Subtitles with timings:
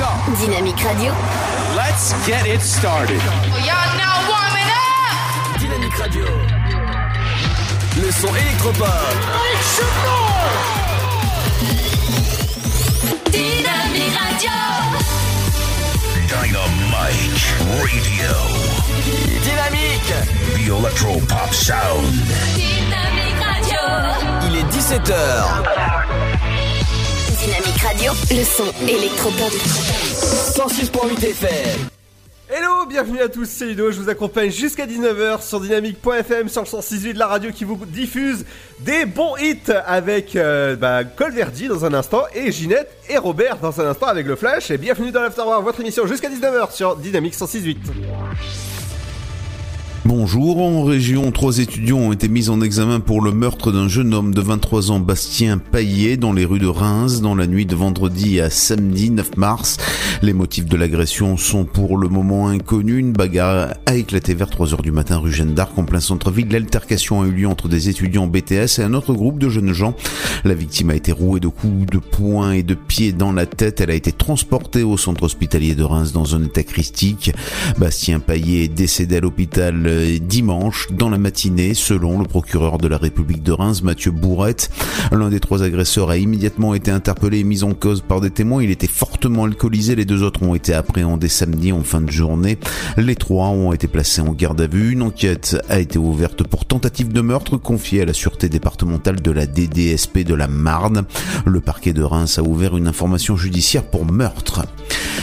[0.00, 1.12] Dynamique Radio.
[1.76, 3.20] let's get it started.
[3.66, 5.60] Y'all now warming up!
[5.60, 6.24] Dynamique Radio.
[8.00, 8.86] Le son électropop.
[13.30, 14.56] Dynamique Radio.
[16.28, 17.44] Dynamite
[17.76, 18.32] Radio.
[19.42, 20.14] Dynamique.
[20.54, 22.10] The Electro Pop Sound.
[22.54, 24.48] Dynamique Radio.
[24.48, 26.19] Il est 17h.
[27.40, 28.12] Dynamique Radio.
[28.30, 29.50] Le son électropop.
[29.50, 31.88] 106.8 FM.
[32.50, 36.66] Hello, bienvenue à tous, c'est Ludo, je vous accompagne jusqu'à 19h sur dynamique.fm sur le
[36.66, 38.44] 168 de la radio qui vous diffuse
[38.80, 43.80] des bons hits avec euh, bah, Colverdi dans un instant et Ginette et Robert dans
[43.80, 47.34] un instant avec le Flash et bienvenue dans l'Afterwork, votre émission jusqu'à 19h sur Dynamique
[47.34, 47.78] 168.
[50.06, 54.14] Bonjour, en région, trois étudiants ont été mis en examen pour le meurtre d'un jeune
[54.14, 57.76] homme de 23 ans, Bastien Paillet, dans les rues de Reims, dans la nuit de
[57.76, 59.76] vendredi à samedi 9 mars.
[60.22, 62.98] Les motifs de l'agression sont pour le moment inconnus.
[62.98, 66.48] Une bagarre a éclaté vers 3 heures du matin rue Jeanne d'Arc en plein centre-ville.
[66.50, 69.94] L'altercation a eu lieu entre des étudiants BTS et un autre groupe de jeunes gens.
[70.44, 73.82] La victime a été rouée de coups de poing et de pied dans la tête.
[73.82, 77.32] Elle a été transportée au centre hospitalier de Reims dans un état critique.
[77.76, 79.89] Bastien Paillet est décédé à l'hôpital
[80.20, 84.70] dimanche dans la matinée, selon le procureur de la République de Reims, Mathieu Bourrette.
[85.12, 88.62] L'un des trois agresseurs a immédiatement été interpellé et mis en cause par des témoins.
[88.62, 89.96] Il était fortement alcoolisé.
[89.96, 92.58] Les deux autres ont été appréhendés samedi en fin de journée.
[92.96, 94.92] Les trois ont été placés en garde à vue.
[94.92, 99.30] Une enquête a été ouverte pour tentative de meurtre confiée à la sûreté départementale de
[99.30, 101.04] la DDSP de la Marne.
[101.46, 104.66] Le parquet de Reims a ouvert une information judiciaire pour meurtre.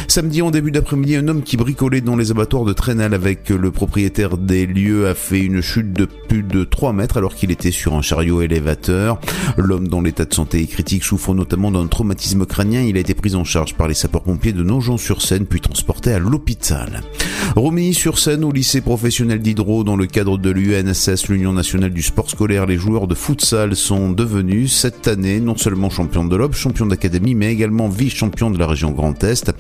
[0.08, 3.72] Samedi en début d'après-midi, un homme qui bricolait dans les abattoirs de Trénal avec le
[3.72, 7.72] propriétaire des lieux a fait une chute de plus de 3 mètres alors qu'il était
[7.72, 9.20] sur un chariot élévateur.
[9.58, 12.82] L'homme dont l'état de santé est critique souffre notamment d'un traumatisme crânien.
[12.82, 17.02] Il a été pris en charge par les sapeurs-pompiers de Nogent-sur-Seine puis transporté à l'hôpital.
[17.56, 22.66] Romilly-sur-Seine au lycée professionnel d'Hydro dans le cadre de l'UNSS, l'Union nationale du sport scolaire,
[22.66, 27.36] les joueurs de futsal sont devenus cette année non seulement champions de l'Aube, champions d'académie,
[27.36, 29.52] mais également vice-champions de la région Grand Est.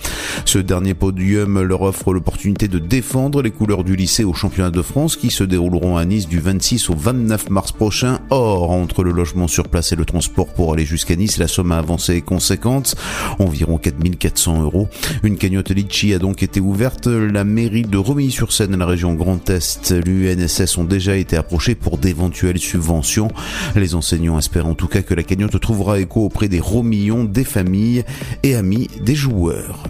[0.46, 4.82] Ce dernier podium leur offre l'opportunité de défendre les couleurs du lycée au championnat de
[4.88, 8.20] France qui se dérouleront à Nice du 26 au 29 mars prochain.
[8.30, 11.74] Or, entre le logement sur place et le transport pour aller jusqu'à Nice, la somme
[11.74, 12.96] à avancer est conséquente,
[13.38, 14.88] environ 4400 euros.
[15.24, 17.08] Une cagnotte Litchi a donc été ouverte.
[17.08, 21.98] La mairie de Romilly-sur-Seine et la région Grand Est, l'UNSS ont déjà été approchés pour
[21.98, 23.28] d'éventuelles subventions.
[23.76, 27.44] Les enseignants espèrent en tout cas que la cagnotte trouvera écho auprès des Romillons, des
[27.44, 28.06] familles
[28.44, 29.84] et amis des joueurs.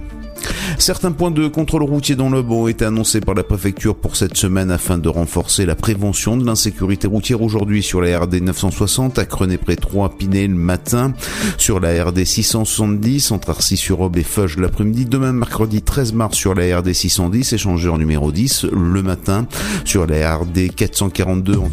[0.77, 4.37] Certains points de contrôle routier dans l'Aube ont été annoncés par la préfecture pour cette
[4.37, 9.25] semaine afin de renforcer la prévention de l'insécurité routière aujourd'hui sur la RD 960 à
[9.25, 11.13] Crenay-près 3 Pinet le matin,
[11.57, 16.79] sur la RD 670 entre Arcis-sur-Aube et Feuge l'après-midi, demain mercredi 13 mars sur la
[16.79, 19.47] RD 610 échangeur numéro 10 le matin,
[19.85, 21.69] sur la RD 442 en...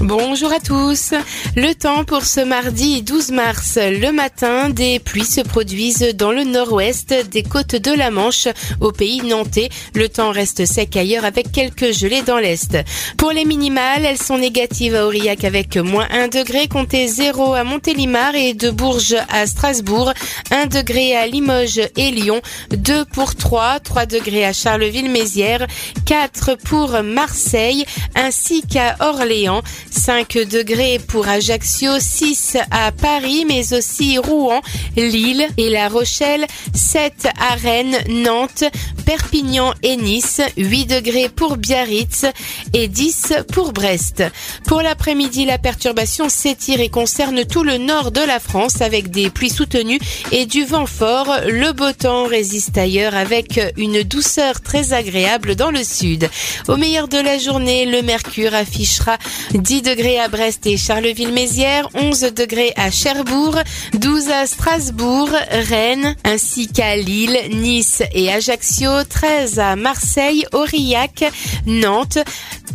[0.00, 1.14] Bonjour à tous.
[1.56, 3.78] Le temps pour ce mardi 12 mars.
[3.80, 8.48] Le matin, des pluies se produisent dans le nord-ouest des côtes de la Manche
[8.80, 9.68] au pays nantais.
[9.94, 12.76] Le temps reste sec ailleurs avec quelques gelées dans l'est.
[13.16, 17.64] Pour les minimales, elles sont négatives à Aurillac avec moins 1 degré, comptez 0 à
[17.64, 20.12] Montélimar et de Bourges à Strasbourg,
[20.50, 22.40] 1 degré à Limoges et Lyon,
[22.70, 25.66] 2 pour 3, 3 degrés à Charleville-Mézières,
[26.06, 27.84] 4 pour Marseille
[28.14, 29.62] ainsi qu'à Orléans.
[29.90, 34.60] 5 degrés pour Ajaccio, 6 à Paris, mais aussi Rouen,
[34.96, 38.64] Lille et La Rochelle, 7 à Rennes, Nantes,
[39.04, 42.26] Perpignan et Nice, 8 degrés pour Biarritz
[42.72, 44.22] et 10 pour Brest.
[44.66, 49.30] Pour l'après-midi, la perturbation s'étire et concerne tout le nord de la France avec des
[49.30, 50.00] pluies soutenues
[50.32, 51.28] et du vent fort.
[51.46, 56.28] Le beau temps résiste ailleurs avec une douceur très agréable dans le sud.
[56.68, 59.18] Au meilleur de la journée, le mercure affichera
[59.52, 63.58] 10 degrés à Brest et Charleville-Mézières, 11 degrés à Cherbourg,
[63.94, 71.24] 12 à Strasbourg, Rennes, ainsi qu'à Lille, Nice et Ajaccio, 13 à Marseille, Aurillac,
[71.66, 72.18] Nantes,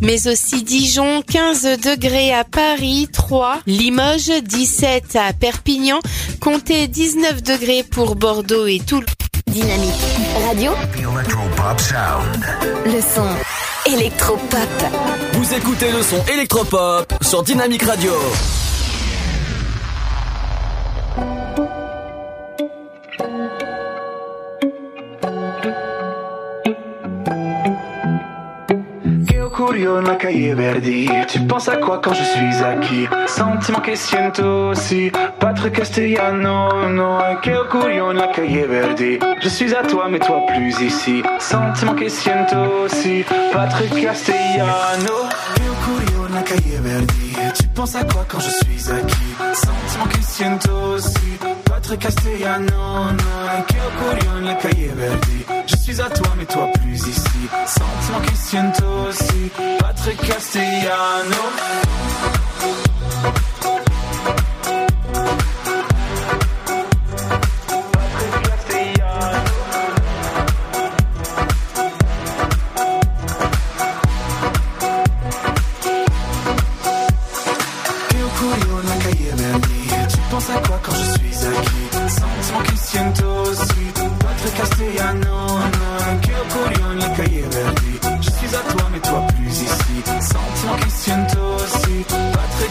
[0.00, 6.00] mais aussi Dijon, 15 degrés à Paris, 3, Limoges, 17 à Perpignan,
[6.40, 9.06] comptez 19 degrés pour Bordeaux et Toulouse.
[9.46, 9.92] Dynamique
[10.46, 10.72] Radio.
[10.72, 12.46] The Electro Pop Sound.
[12.86, 14.68] Le son électropop.
[15.32, 18.12] Vous écoutez le son électropop sur Dynamique Radio.
[29.70, 33.06] Curio na cahier Verdi Tu penses à quoi quand je suis acquis?
[33.28, 39.20] Sentiment que siento aussi Patrick Castellano, no, en la calle Verdi.
[39.40, 41.22] Je suis à toi, mais toi plus ici.
[41.38, 43.24] Sentiment que siento aussi.
[43.52, 45.28] Patrick Castellano,
[46.82, 47.29] Verdi.
[47.74, 49.34] Penses à quoi quand je suis acquis?
[49.54, 51.38] Sentiment que siento aussi.
[51.64, 55.44] Patrick Castellano, no, que ocurrió en la calle Verdi.
[55.66, 57.48] Je suis à toi, mais toi plus ici.
[57.66, 59.50] Sentiment que siento aussi.
[59.78, 61.36] Patrick Castellano.
[80.40, 83.84] Tu penses à quoi quand je suis acquis Sentiment que siento aussi
[84.20, 85.90] Patrick Castellano no.
[86.20, 90.02] Que la calle Verdi Je suis à toi mais toi plus ici.
[90.20, 92.04] Sentiment que siento aussi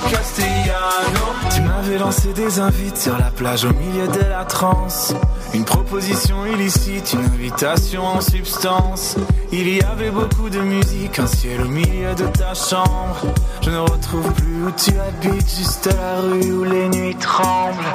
[0.10, 1.26] Castellano.
[1.54, 5.14] Tu m'avais lancé des invites sur la plage au milieu de la transe.
[5.54, 9.16] Une proposition illicite, une invitation en substance.
[9.52, 13.18] Il y avait beaucoup de musique, un ciel au milieu de ta chambre.
[13.62, 17.92] Je ne retrouve plus où tu habites, juste la rue où les nuits tremblent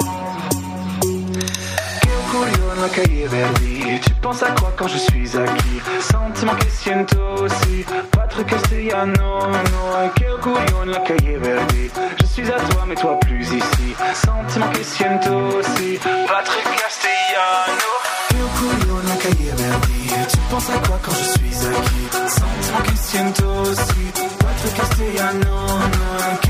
[2.35, 5.79] En la calle Verdi Tu penses à quoi quand je suis acquis?
[6.01, 10.09] Sentiment que siento aussi Patrick Castellano no.
[10.17, 11.89] Que en la calle Verdi
[12.19, 13.95] Je suis à toi mais toi plus ici.
[14.13, 15.97] Sentiment que siento aussi
[16.27, 17.91] Patrick Castellano
[18.29, 22.07] Que en la calle Verdi Tu penses à quoi quand je suis acquis?
[22.27, 26.44] Sentiment que siento aussi Patrick Castellano no.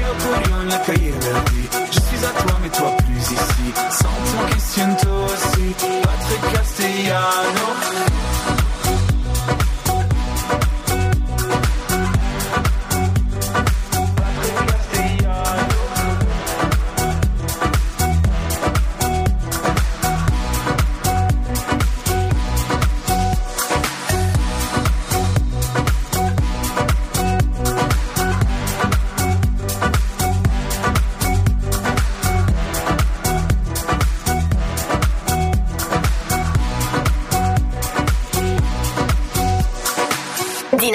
[1.92, 3.74] Je suis à toi mais toi plus ici.
[3.90, 5.74] Sentiment que siento aussi.
[6.04, 7.68] Patrick Castellano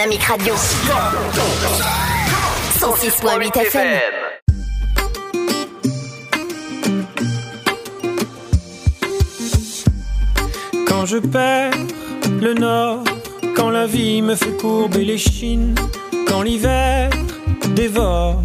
[0.01, 0.55] Dynamique Radio.
[2.79, 4.01] 106.8 FM.
[10.87, 11.75] Quand je perds
[12.41, 13.05] le nord,
[13.55, 15.75] quand la vie me fait courber les chines,
[16.27, 17.11] quand l'hiver
[17.75, 18.43] dévore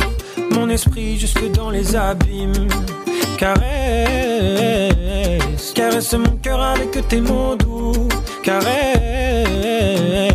[0.52, 2.68] mon esprit jusque dans les abîmes.
[3.38, 3.62] Caresse,
[5.74, 8.10] caresse mon cœur avec tes mots doux.
[8.44, 10.35] Caresse,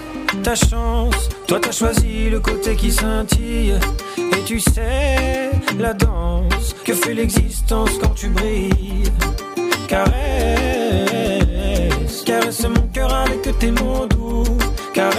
[0.43, 1.29] ta chance.
[1.47, 3.79] Toi, t'as choisi le côté qui scintille.
[4.17, 9.11] Et tu sais la danse que fait l'existence quand tu brilles.
[9.87, 10.13] Caresse,
[12.25, 14.43] caresse mon cœur avec tes mots doux.
[14.93, 15.17] Caresse,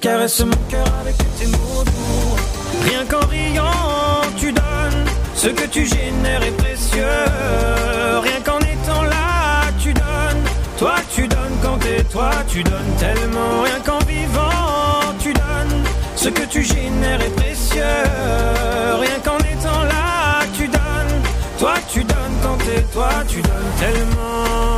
[0.00, 2.36] caresse mon cœur avec tes mots doux.
[2.84, 5.04] Rien qu'en riant, tu donnes.
[5.34, 7.97] Ce que tu génères est précieux.
[12.18, 13.62] Toi, tu donnes tellement.
[13.62, 15.84] Rien qu'en vivant, tu donnes.
[16.16, 17.82] Ce que tu génères est précieux.
[19.04, 21.22] Rien qu'en étant là, tu donnes.
[21.60, 24.77] Toi, tu donnes quand t'es toi, tu donnes tellement.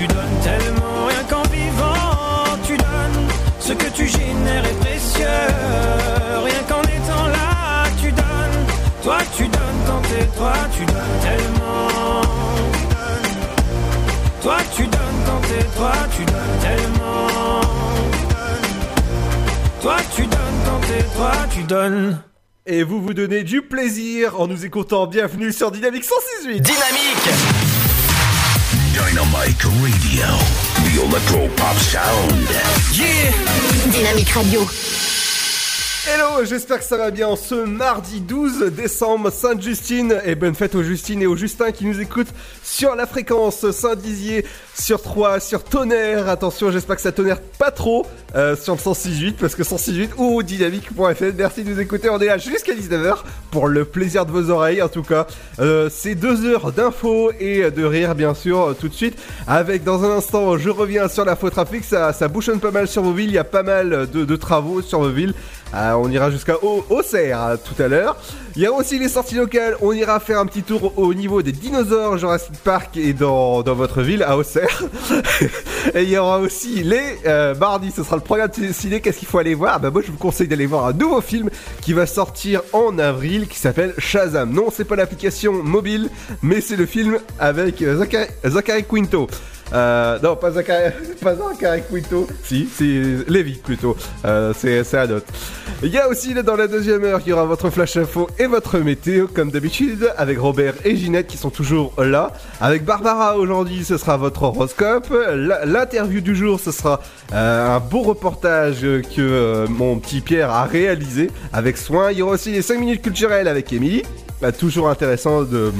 [0.00, 3.28] Tu donnes tellement rien qu'en vivant, tu donnes
[3.58, 5.26] ce que tu génères est précieux.
[6.42, 8.66] Rien qu'en étant là, tu donnes.
[9.02, 12.22] Toi, tu donnes tant et toi, tu donnes tellement.
[14.40, 17.60] Toi, tu donnes tant et toi, tu donnes tellement.
[19.82, 22.22] Toi, tu donnes tant et toi, tu donnes.
[22.64, 25.06] Et vous vous donnez du plaisir en nous écoutant.
[25.06, 26.62] Bienvenue sur Dynamique 168.
[26.62, 27.69] Dynamique
[29.20, 30.24] Dynamite Radio.
[30.82, 32.48] The Electro Pop Sound.
[32.94, 33.30] Yeah
[33.92, 34.62] Dynamique Radio.
[36.08, 40.82] Hello, j'espère que ça va bien ce mardi 12 décembre, Sainte-Justine, et bonne fête aux
[40.82, 42.32] Justines et aux Justins qui nous écoutent
[42.70, 44.46] sur la fréquence Saint-Dizier,
[44.78, 49.36] sur 3, sur Tonnerre, attention, j'espère que ça tonnerre pas trop euh, sur le 168,
[49.38, 53.18] parce que 168 ou dynamique.fr, merci de nous écouter, on est là jusqu'à 19h
[53.50, 55.26] pour le plaisir de vos oreilles en tout cas.
[55.58, 60.04] Euh, C'est deux heures d'infos et de rire bien sûr tout de suite, avec dans
[60.04, 63.34] un instant, je reviens sur l'infotrafic, ça, ça bouchonne pas mal sur vos villes, il
[63.34, 65.34] y a pas mal de, travaux sur vos villes.
[65.74, 68.16] Euh, on ira jusqu'à Au- Auxerre euh, tout à l'heure.
[68.56, 69.76] Il y a aussi les sorties locales.
[69.80, 73.74] On ira faire un petit tour au niveau des dinosaures Jurassic Park et dans, dans
[73.74, 74.82] votre ville à Auxerre.
[75.94, 77.90] et il y aura aussi les euh, mardis.
[77.90, 79.00] Ce sera le programme ciné.
[79.00, 79.80] Qu'est-ce qu'il faut aller voir?
[79.80, 81.50] Bah moi je vous conseille d'aller voir un nouveau film
[81.80, 84.52] qui va sortir en avril qui s'appelle Shazam.
[84.52, 86.10] Non, c'est pas l'application mobile,
[86.42, 89.28] mais c'est le film avec euh, Zachary, Zachary Quinto.
[89.72, 91.34] Euh, non, pas Zachary, pas.
[92.44, 93.96] Si, c'est Lévi plutôt.
[94.24, 95.26] Euh, c'est un autre.
[95.82, 98.46] Il y a aussi dans la deuxième heure, il y aura votre flash info et
[98.46, 102.32] votre météo comme d'habitude avec Robert et Ginette qui sont toujours là.
[102.60, 105.06] Avec Barbara aujourd'hui, ce sera votre horoscope.
[105.64, 107.00] L'interview du jour, ce sera
[107.32, 112.12] euh, un beau reportage que euh, mon petit Pierre a réalisé avec soin.
[112.12, 114.02] Il y aura aussi les 5 minutes culturelles avec Émilie.
[114.42, 115.72] Bah, toujours intéressant de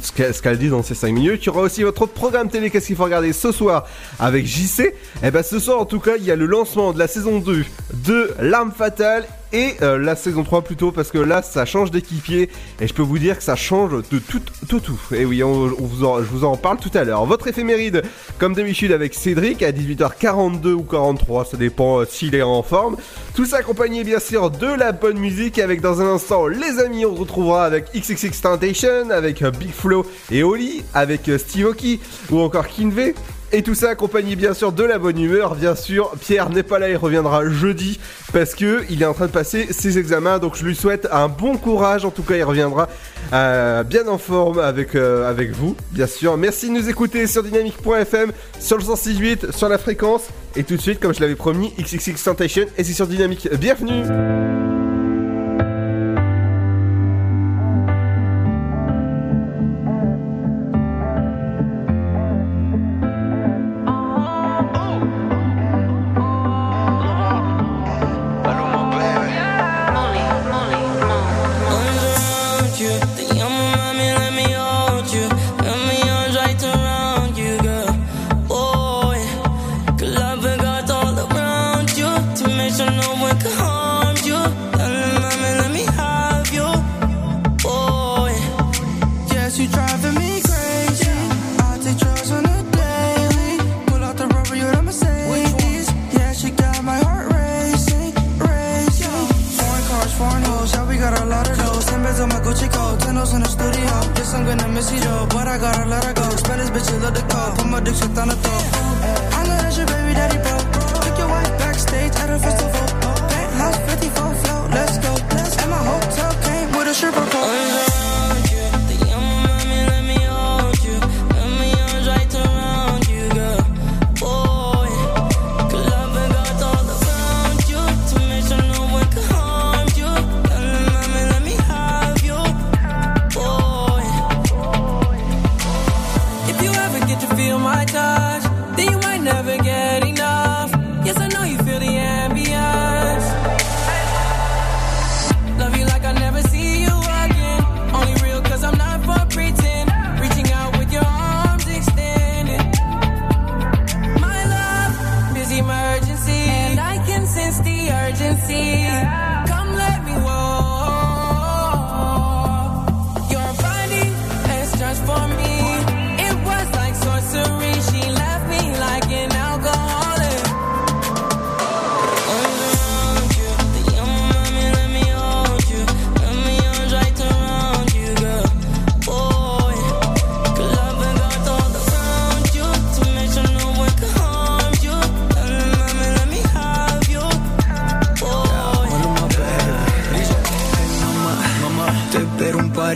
[0.00, 1.42] ce qu'elle dit dans ces 5 minutes.
[1.42, 3.86] Il y aura aussi votre programme télé, qu'est-ce qu'il faut regarder ce soir
[4.18, 4.94] avec JC.
[5.22, 7.38] Et ben ce soir en tout cas, il y a le lancement de la saison
[7.38, 7.64] 2
[8.04, 12.50] de L'arme fatale et euh, la saison 3 plutôt parce que là ça change d'équipier
[12.80, 15.00] et je peux vous dire que ça change de tout tout tout.
[15.12, 17.24] Et oui, je vous en parle tout à l'heure.
[17.26, 18.02] Votre éphéméride
[18.38, 22.96] comme d'habitude avec Cédric à 18h42 ou 43, ça dépend euh, s'il est en forme.
[23.34, 27.04] Tout ça accompagné bien sûr de la bonne musique avec dans un instant les amis,
[27.04, 32.00] on se retrouvera avec XXX Tentation, avec euh, Big Flo et Oli, avec Steve Aoki
[32.30, 33.14] ou encore Kinvey.
[33.52, 36.12] Et tout ça accompagné bien sûr de la bonne humeur, bien sûr.
[36.20, 37.98] Pierre n'est pas là, il reviendra jeudi
[38.32, 40.38] parce que il est en train de passer ses examens.
[40.38, 42.04] Donc je lui souhaite un bon courage.
[42.04, 42.88] En tout cas, il reviendra
[43.32, 46.36] euh, bien en forme avec euh, avec vous, bien sûr.
[46.36, 48.30] Merci de nous écouter sur dynamique.fm,
[48.60, 50.28] sur le 168, sur la fréquence.
[50.54, 53.48] Et tout de suite, comme je l'avais promis, XXX Tentation et c'est sur Dynamique.
[53.58, 54.04] Bienvenue.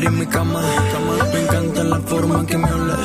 [0.03, 0.61] en mi cama.
[1.33, 2.99] Me encanta la forma que me hablas.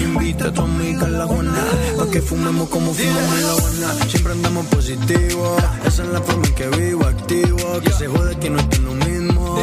[0.00, 4.08] Invita a tu amiga a la Pa' que fumemos como fumamos en la Habana.
[4.08, 5.62] Siempre andamos positivos.
[5.84, 7.80] Esa es la forma en que vivo activo.
[7.84, 9.56] Que se jode que no es lo mismo.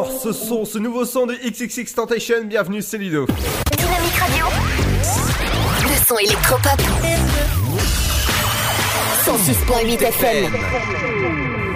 [0.00, 2.44] J'adore ce son, ce nouveau son de XXX Tentation.
[2.44, 3.26] Bienvenue, c'est Ludo.
[3.76, 4.46] Dynamique Radio.
[5.82, 6.80] Le son électropop.
[9.24, 10.52] 106.8 FM.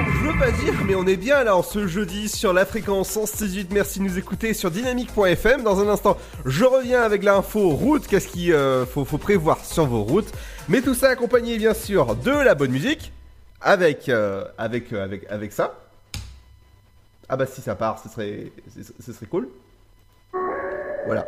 [0.09, 3.11] Je veux pas dire, mais on est bien là en ce jeudi sur la fréquence
[3.11, 3.69] 118.
[3.73, 5.63] Merci de nous écouter sur dynamique.fm.
[5.63, 6.17] Dans un instant,
[6.47, 8.07] je reviens avec l'info route.
[8.07, 10.33] Qu'est-ce qu'il euh, faut, faut prévoir sur vos routes.
[10.69, 13.13] Mais tout ça accompagné bien sûr de la bonne musique.
[13.61, 15.75] Avec, euh, avec, euh, avec, avec ça.
[17.29, 18.53] Ah bah si ça part, ce serait,
[19.01, 19.49] ce- serait cool.
[21.07, 21.27] Voilà.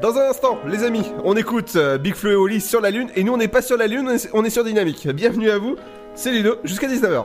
[0.00, 3.08] Dans un instant, les amis, on écoute euh, Big Flo et Oli sur la Lune.
[3.16, 5.08] Et nous, on n'est pas sur la Lune, on est- on est sur Dynamique.
[5.08, 5.76] Bienvenue à vous,
[6.14, 7.24] c'est Ludo, jusqu'à 19h.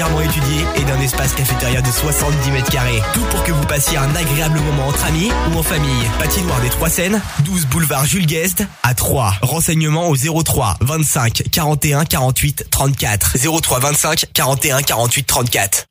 [0.01, 3.01] particulièrement étudiée et d'un espace cafétéria de 70 mètres carrés.
[3.13, 6.03] Tout pour que vous passiez un agréable moment entre amis ou en famille.
[6.19, 9.35] Patinoire des Trois Seines, 12 boulevard Jules Guest à 3.
[9.41, 13.37] Renseignements au 03 25 41 48 34.
[13.61, 15.90] 03 25 41 48 34.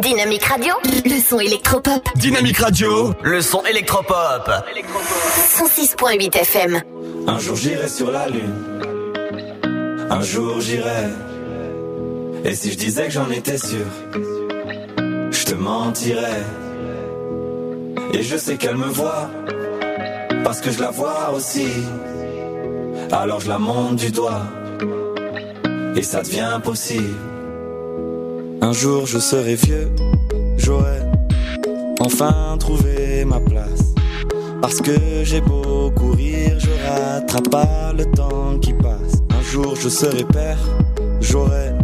[0.00, 0.74] Dynamique Radio.
[1.06, 2.06] Le son électropop.
[2.16, 4.50] Dynamique Radio, le son électropop.
[5.56, 6.82] 106.8 FM.
[7.26, 8.54] Un jour j'irai sur la lune.
[10.10, 11.08] Un jour j'irai.
[12.44, 13.86] Et si je disais que j'en étais sûr,
[15.30, 16.44] je te mentirais.
[18.12, 19.30] Et je sais qu'elle me voit,
[20.44, 21.68] parce que je la vois aussi.
[23.12, 24.42] Alors je la monte du doigt,
[25.96, 27.14] et ça devient possible.
[28.66, 29.92] Un jour je serai vieux,
[30.56, 30.98] j'aurai
[32.00, 33.94] enfin trouvé ma place.
[34.60, 39.22] Parce que j'ai beau courir, je rattrape pas le temps qui passe.
[39.30, 40.58] Un jour je serai père,
[41.20, 41.74] j'aurai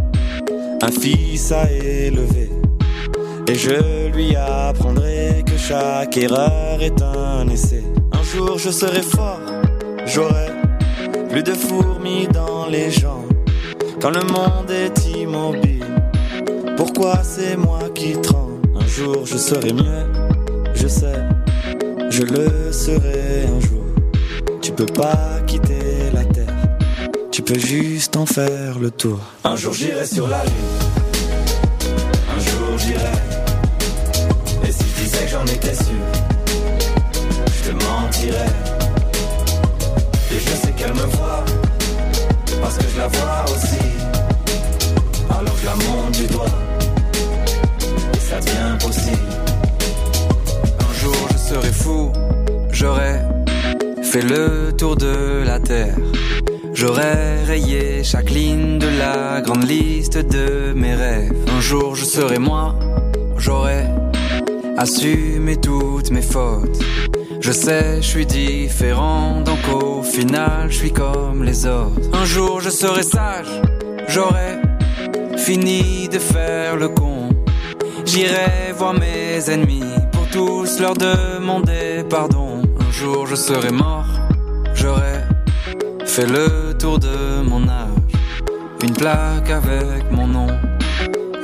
[0.81, 2.49] un fils à élever.
[3.47, 7.83] Et je lui apprendrai que chaque erreur est un essai.
[8.11, 9.39] Un jour je serai fort,
[10.05, 10.49] j'aurai
[11.29, 13.31] plus de fourmis dans les jambes.
[14.01, 15.72] Quand le monde est immobile,
[16.85, 20.05] pourquoi c'est moi qui tremble Un jour je serai mieux,
[20.75, 21.19] je sais,
[22.09, 23.85] je le serai un jour.
[24.61, 26.67] Tu peux pas quitter la terre,
[27.31, 29.19] tu peux juste en faire le tour.
[29.45, 30.79] Un jour j'irai sur la lune,
[32.35, 33.17] un jour j'irai.
[34.67, 36.05] Et si je disais que j'en étais sûr,
[37.55, 38.53] je te mentirais.
[40.31, 41.45] Et je sais qu'elle me voit,
[42.61, 43.52] parce que je la vois
[54.83, 55.95] de la terre.
[56.73, 61.33] J'aurai rayé chaque ligne de la grande liste de mes rêves.
[61.55, 62.75] Un jour je serai moi,
[63.37, 63.85] j'aurai
[64.77, 66.79] assumer toutes mes fautes.
[67.39, 72.09] Je sais, je suis différent, donc au final, je suis comme les autres.
[72.11, 73.61] Un jour, je serai sage,
[74.09, 74.59] j'aurai
[75.37, 77.29] fini de faire le con.
[78.05, 82.61] J'irai voir mes ennemis pour tous leur demander pardon.
[82.85, 84.12] Un jour, je serai mort,
[86.13, 87.89] fait le tour de mon âge.
[88.83, 90.45] Une plaque avec mon nom,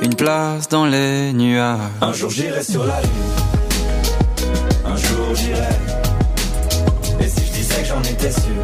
[0.00, 1.80] une place dans les nuages.
[2.00, 3.10] Un jour j'irai sur la lune.
[4.86, 5.74] Un jour j'irai.
[7.20, 8.62] Et si je disais que j'en étais sûr,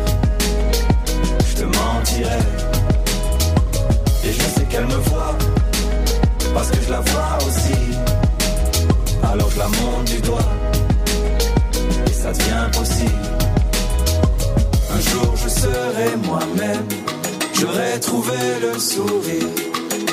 [18.07, 19.51] trouvé le sourire,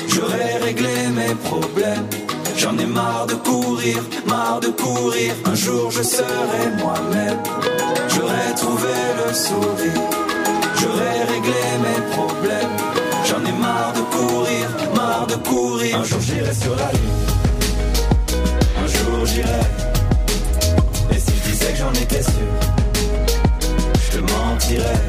[0.08, 2.08] j'aurai réglé mes problèmes.
[2.56, 5.32] J'en ai marre de courir, marre de courir.
[5.44, 7.40] Un jour je serai moi-même,
[8.12, 10.02] j'aurai trouvé le sourire,
[10.78, 12.74] j'aurai réglé mes problèmes.
[13.28, 15.98] J'en ai marre de courir, marre de courir.
[16.00, 17.20] Un jour j'irai sur la lune,
[18.82, 19.66] un jour j'irai.
[21.12, 22.50] Et si je disais que j'en étais sûr,
[24.04, 25.02] je te mentirais.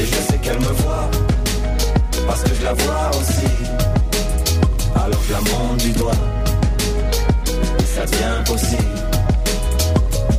[0.00, 0.72] Et je sais qu'elle me
[2.42, 3.46] parce que je la vois aussi.
[4.96, 6.12] Alors je la monte du doigt,
[7.78, 8.82] et ça devient possible.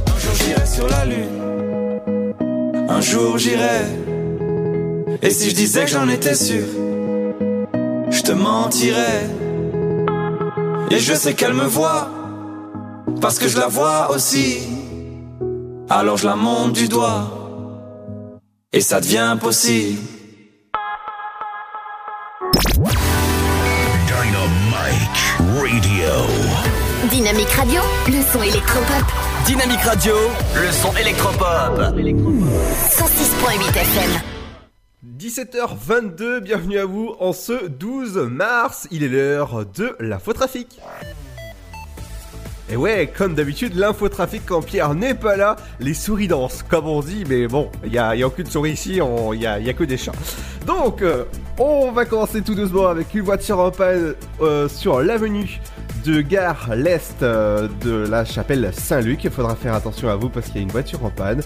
[0.07, 2.33] Un jour j'irai sur la lune,
[2.89, 3.85] un jour j'irai.
[5.21, 6.65] Et si je disais que j'en étais sûr,
[8.09, 9.29] je te mentirais.
[10.91, 12.09] Et je sais qu'elle me voit,
[13.21, 14.59] parce que je la vois aussi.
[15.89, 17.29] Alors je la monte du doigt,
[18.71, 19.99] et ça devient possible.
[26.03, 27.09] Radio.
[27.09, 29.05] Dynamique Radio, le son électropop.
[29.45, 30.13] Dynamique Radio,
[30.55, 31.79] le son électropop.
[31.79, 34.11] 106.8 FM.
[35.17, 40.81] 17h22, bienvenue à vous en ce 12 mars, il est l'heure de l'infotrafic.
[42.69, 47.01] Et ouais, comme d'habitude, l'infotrafic quand Pierre n'est pas là, les souris dansent, comme on
[47.01, 49.69] dit, mais bon, il n'y a, y a aucune souris ici, il n'y a, y
[49.69, 50.11] a que des chats.
[50.65, 51.25] Donc, euh,
[51.59, 55.59] on va commencer tout doucement avec une voiture en panne euh, sur l'avenue
[56.05, 59.23] de gare l'est euh, de la chapelle Saint-Luc.
[59.23, 61.41] Il faudra faire attention à vous parce qu'il y a une voiture en panne.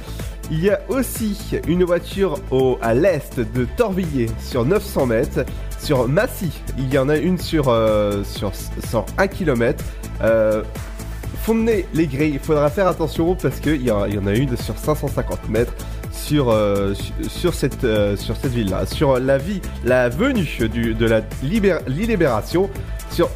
[0.52, 5.46] Il y a aussi une voiture au, à l'est de Torvilliers sur 900 mètres.
[5.80, 8.52] Sur Massy, il y en a une sur, euh, sur,
[8.89, 9.84] sur 1 km.
[10.22, 10.63] Euh,
[11.43, 15.74] Fontenay-les-Grilles, il faudra faire attention parce qu'il y, en- a une sur 550 mètres
[16.12, 16.93] sur, euh,
[17.30, 18.86] sur, cette, ville-là.
[18.86, 22.70] Sur la vie, la venue de la libér- libération,
[23.12, 23.30] sur,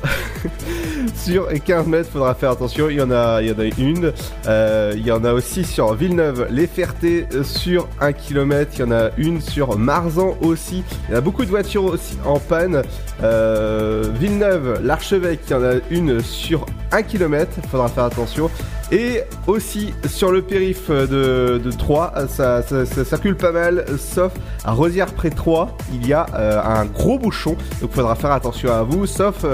[1.15, 4.13] sur 15 mètres, faudra faire attention, il y en a, il y en a une.
[4.47, 8.91] Euh, il y en a aussi sur Villeneuve-les-Fertés euh, sur 1 km, il y en
[8.91, 10.83] a une sur Marzan aussi.
[11.09, 12.81] Il y a beaucoup de voitures aussi en panne.
[13.23, 18.49] Euh, Villeneuve, l'Archevêque, il y en a une sur 1 km, faudra faire attention.
[18.91, 22.61] Et aussi sur le périph de, Troyes, ça,
[23.05, 24.33] circule pas mal, sauf
[24.65, 26.25] à Rosières près Troyes, il y a
[26.65, 29.45] un gros bouchon, donc faudra faire attention à vous, sauf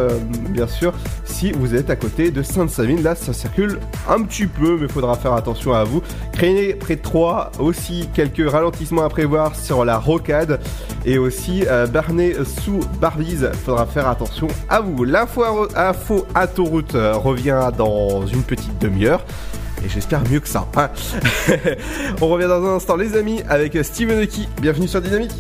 [0.50, 0.94] bien sûr
[1.24, 5.16] si vous êtes à côté de Sainte-Savine, là ça circule un petit peu, mais faudra
[5.16, 6.02] faire attention à vous.
[6.34, 10.60] Créné près de Troyes, aussi quelques ralentissements à prévoir sur la rocade,
[11.06, 15.04] et aussi euh, Barnet sous Barbise, faudra faire attention à vous.
[15.04, 15.44] L'info
[15.76, 19.24] info autoroute euh, revient dans une petite demi-heure.
[19.86, 20.66] Et j'espère mieux que ça.
[20.76, 20.90] hein.
[22.22, 24.50] On revient dans un instant les amis avec Steven Oki.
[24.60, 25.36] Bienvenue sur Dynamique.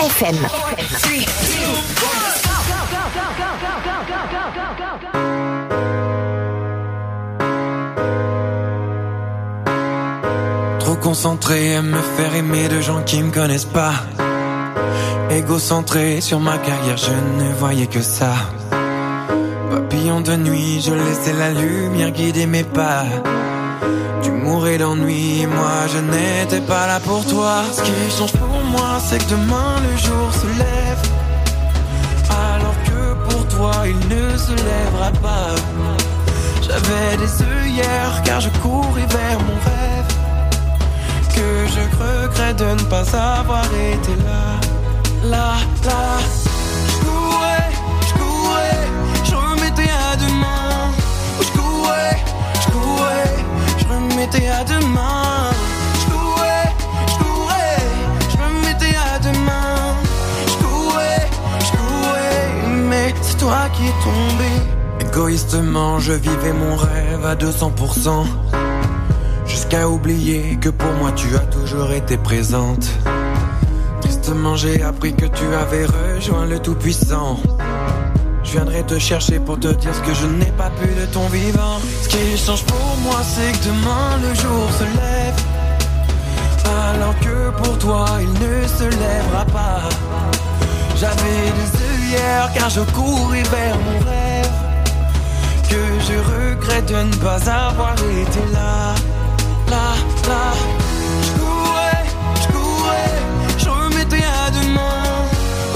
[0.00, 0.36] 106.8 FM.
[10.78, 13.92] Trop concentré à me faire aimer de gens qui me connaissent pas.
[15.30, 18.32] Égocentré sur ma carrière, je ne voyais que ça.
[19.70, 23.04] Papillon de nuit, je laissais la lumière guider mes pas.
[24.22, 27.64] Tu mourais d'ennui, moi je n'étais pas là pour toi.
[27.72, 31.02] Ce qui change pour moi, c'est que demain le jour se lève.
[32.30, 35.54] Alors que pour toi, il ne se lèvera pas.
[36.62, 40.10] J'avais des œillères car je courais vers mon rêve.
[41.34, 43.06] Que je regrette de ne pas
[43.38, 44.44] avoir été là,
[45.24, 45.52] là,
[45.84, 46.04] là.
[46.90, 47.68] Je courais,
[48.08, 48.82] je courais,
[49.24, 50.92] je remettais à demain.
[51.40, 52.16] Je courais,
[52.62, 53.34] je courais,
[53.78, 55.50] je remettais à demain.
[65.00, 68.26] Égoïstement, je vivais mon rêve à 200%.
[69.46, 72.88] Jusqu'à oublier que pour moi tu as toujours été présente.
[74.00, 77.40] Tristement, j'ai appris que tu avais rejoint le Tout-Puissant.
[78.44, 81.26] Je viendrai te chercher pour te dire ce que je n'ai pas pu de ton
[81.28, 81.78] vivant.
[82.02, 85.40] Ce qui change pour moi, c'est que demain le jour se lève.
[86.92, 89.88] Alors que pour toi, il ne se lèvera pas.
[90.96, 91.89] J'avais des
[92.54, 94.50] car je courais vers mon rêve.
[95.68, 98.94] Que je regrette de ne pas avoir été là,
[99.68, 99.94] là,
[100.28, 100.52] là.
[101.22, 102.04] Je courais,
[102.42, 103.14] je courais,
[103.58, 105.04] je remettais à demain.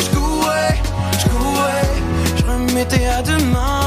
[0.01, 0.83] Je courais,
[1.19, 1.93] je courais,
[2.37, 3.84] je remettais à demain.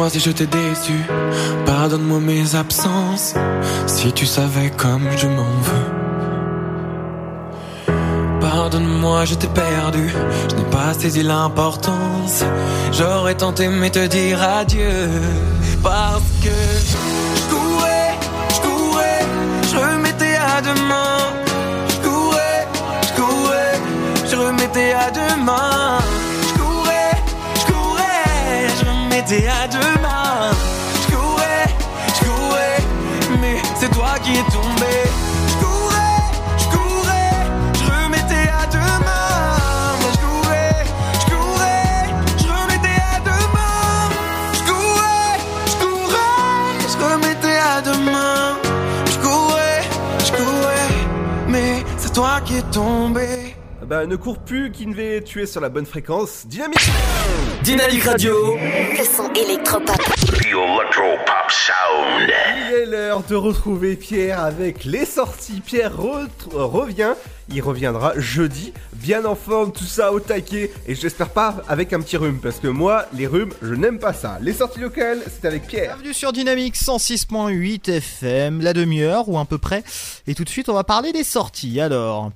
[0.00, 0.98] Pardonne-moi si je t'ai déçu,
[1.66, 3.34] pardonne-moi mes absences,
[3.86, 5.90] si tu savais comme je m'en veux.
[8.40, 10.08] Pardonne-moi, je t'ai perdu,
[10.48, 12.42] je n'ai pas saisi l'importance.
[12.92, 15.10] J'aurais tenté mais te dire adieu,
[15.82, 16.56] parce que
[16.90, 18.14] je courais,
[18.54, 19.22] je courais,
[19.70, 21.18] je remettais à demain.
[21.90, 22.66] Je courais,
[23.06, 23.78] je courais,
[24.30, 25.98] je remettais à demain.
[26.48, 27.16] Je courais,
[27.60, 29.79] je courais, je remettais à demain.
[34.22, 34.96] Qui es tombé.
[35.48, 36.22] Je courais,
[36.58, 37.36] je courais,
[37.74, 39.96] je remettais à demain.
[40.00, 40.84] Mais je courais,
[41.20, 41.94] je courais,
[42.38, 44.10] je remettais à demain.
[44.54, 45.32] Je courais,
[45.66, 46.34] je courais,
[46.88, 48.56] je remettais à demain.
[49.06, 49.82] Je courais,
[50.24, 50.88] je courais,
[51.48, 53.56] mais c'est toi qui es tombé.
[53.86, 56.46] Bah, ne cours plus, Kinvé, tu es sur la bonne fréquence.
[56.46, 56.90] Dynamique
[57.64, 58.56] Dynamique Radio.
[58.56, 60.19] Le son électropop.
[62.68, 65.60] Il est l'heure de retrouver Pierre avec les sorties.
[65.60, 67.14] Pierre re- revient,
[67.52, 72.00] il reviendra jeudi, bien en forme, tout ça au taquet, et j'espère pas avec un
[72.00, 74.38] petit rhume, parce que moi, les rhumes, je n'aime pas ça.
[74.40, 75.94] Les sorties locales, c'est avec Pierre.
[75.96, 79.82] Bienvenue sur Dynamique 106.8 FM, la demi-heure ou à peu près.
[80.28, 81.80] Et tout de suite, on va parler des sorties.
[81.80, 82.30] Alors,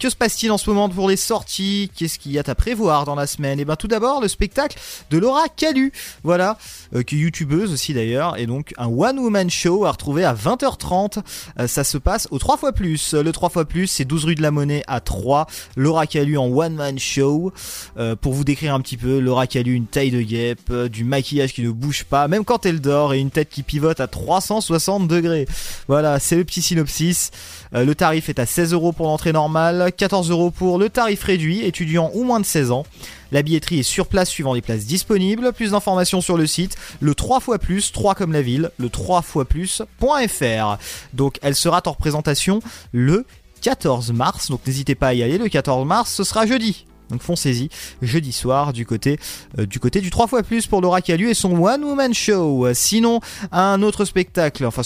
[0.00, 1.90] que se passe-t-il en ce moment pour les sorties?
[1.94, 3.60] Qu'est-ce qu'il y a à prévoir dans la semaine?
[3.60, 4.78] Et bien tout d'abord, le spectacle
[5.10, 5.92] de Laura Calu,
[6.24, 6.56] voilà,
[6.94, 11.22] euh, qui est youtubeuse aussi d'ailleurs, et donc un one-woman show à retrouver à 20h30.
[11.58, 13.12] Euh, ça se passe au 3 fois plus.
[13.14, 15.46] Le 3 fois plus, c'est 12 rue de la Monnaie à 3.
[15.76, 17.52] Laura Calu en one-man show.
[17.98, 21.04] Euh, pour vous décrire un petit peu, Laura Calu, une taille de guêpe, euh, du
[21.04, 24.06] maquillage qui ne bouge pas, même quand elle dort, et une tête qui pivote à
[24.06, 25.46] 360 degrés.
[25.88, 27.30] Voilà, c'est le petit synopsis.
[27.74, 31.22] Euh, le tarif est à 16 euros pour l'entrée normale, 14 euros pour le tarif
[31.22, 32.84] réduit, étudiant ou moins de 16 ans.
[33.32, 35.52] La billetterie est sur place suivant les places disponibles.
[35.52, 39.22] Plus d'informations sur le site, le 3 fois plus, 3 comme la ville, le 3
[39.22, 40.78] fois plus.fr.
[41.14, 42.60] Donc elle sera en représentation
[42.92, 43.24] le
[43.60, 45.38] 14 mars, donc n'hésitez pas à y aller.
[45.38, 46.86] Le 14 mars, ce sera jeudi.
[47.10, 47.70] Donc foncez-y
[48.02, 49.18] jeudi soir du côté
[49.58, 52.72] euh, du côté du 3 fois plus pour Laura Calu et son One Woman Show.
[52.72, 53.20] Sinon,
[53.52, 54.82] un autre spectacle, enfin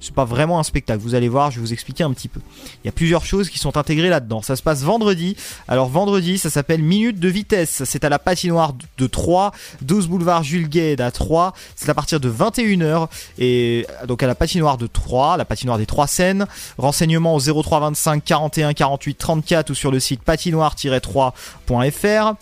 [0.00, 1.00] c'est pas vraiment un spectacle.
[1.00, 2.40] Vous allez voir, je vais vous expliquer un petit peu.
[2.82, 4.42] Il y a plusieurs choses qui sont intégrées là-dedans.
[4.42, 5.36] Ça se passe vendredi.
[5.68, 7.82] Alors vendredi, ça s'appelle Minute de vitesse.
[7.84, 11.52] C'est à la patinoire de 3, 12 boulevard Jules Gued à 3.
[11.74, 13.08] C'est à partir de 21h
[13.38, 16.46] et donc à la patinoire de 3, la patinoire des trois scènes.
[16.78, 22.34] Renseignements au 03 25 41 48 34 ou sur le site patinoire-3.fr.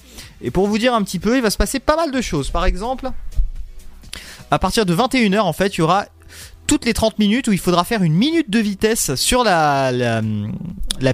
[0.42, 2.50] Et pour vous dire un petit peu, il va se passer pas mal de choses.
[2.50, 3.10] Par exemple,
[4.50, 6.06] à partir de 21h, en fait, il y aura
[6.66, 9.92] toutes les 30 minutes où il faudra faire une minute de vitesse sur la,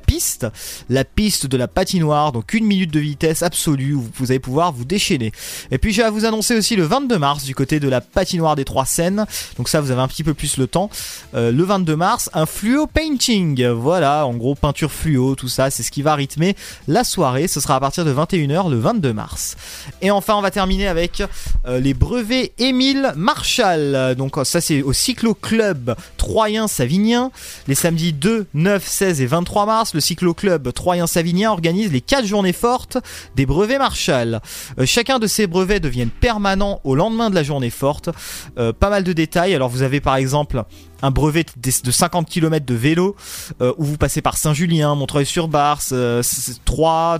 [0.07, 0.47] piste,
[0.89, 4.73] la piste de la patinoire, donc une minute de vitesse absolue où vous allez pouvoir
[4.73, 5.33] vous déchaîner.
[5.71, 8.57] Et puis je vais vous annoncer aussi le 22 mars du côté de la patinoire
[8.57, 10.91] des Trois Seines, donc ça vous avez un petit peu plus le temps.
[11.35, 15.83] Euh, le 22 mars, un fluo painting, voilà, en gros peinture fluo, tout ça, c'est
[15.83, 16.57] ce qui va rythmer
[16.89, 17.49] la soirée.
[17.49, 19.57] Ce sera à partir de 21h le 22 mars.
[20.03, 21.23] Et enfin, on va terminer avec
[21.67, 24.15] euh, les brevets Émile Marshall.
[24.17, 27.31] Donc ça c'est au cyclo club Troyen-Savinien.
[27.66, 32.26] Les samedis 2, 9, 16 et 23 mars, le cyclo club Troyen-Savinien organise les 4
[32.26, 32.98] journées fortes
[33.37, 34.40] des brevets Marshall.
[34.79, 38.11] Euh, chacun de ces brevets deviennent permanents au lendemain de la journée forte.
[38.59, 39.55] Euh, pas mal de détails.
[39.55, 40.64] Alors vous avez par exemple
[41.03, 43.16] un brevet de 50 km de vélo
[43.61, 46.22] euh, où vous passez par Saint-Julien, Montreuil-sur-Barse, euh,
[46.64, 47.18] 3,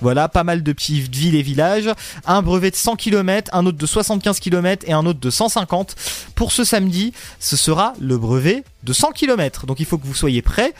[0.00, 1.90] Voilà, pas mal de petites villes et villages.
[2.26, 5.96] Un brevet de 100 km, un autre de 75 km et un autre de 150.
[6.34, 9.66] Pour ce samedi, ce sera le brevet de 100 km.
[9.66, 10.72] Donc il faut que vous soyez prêts.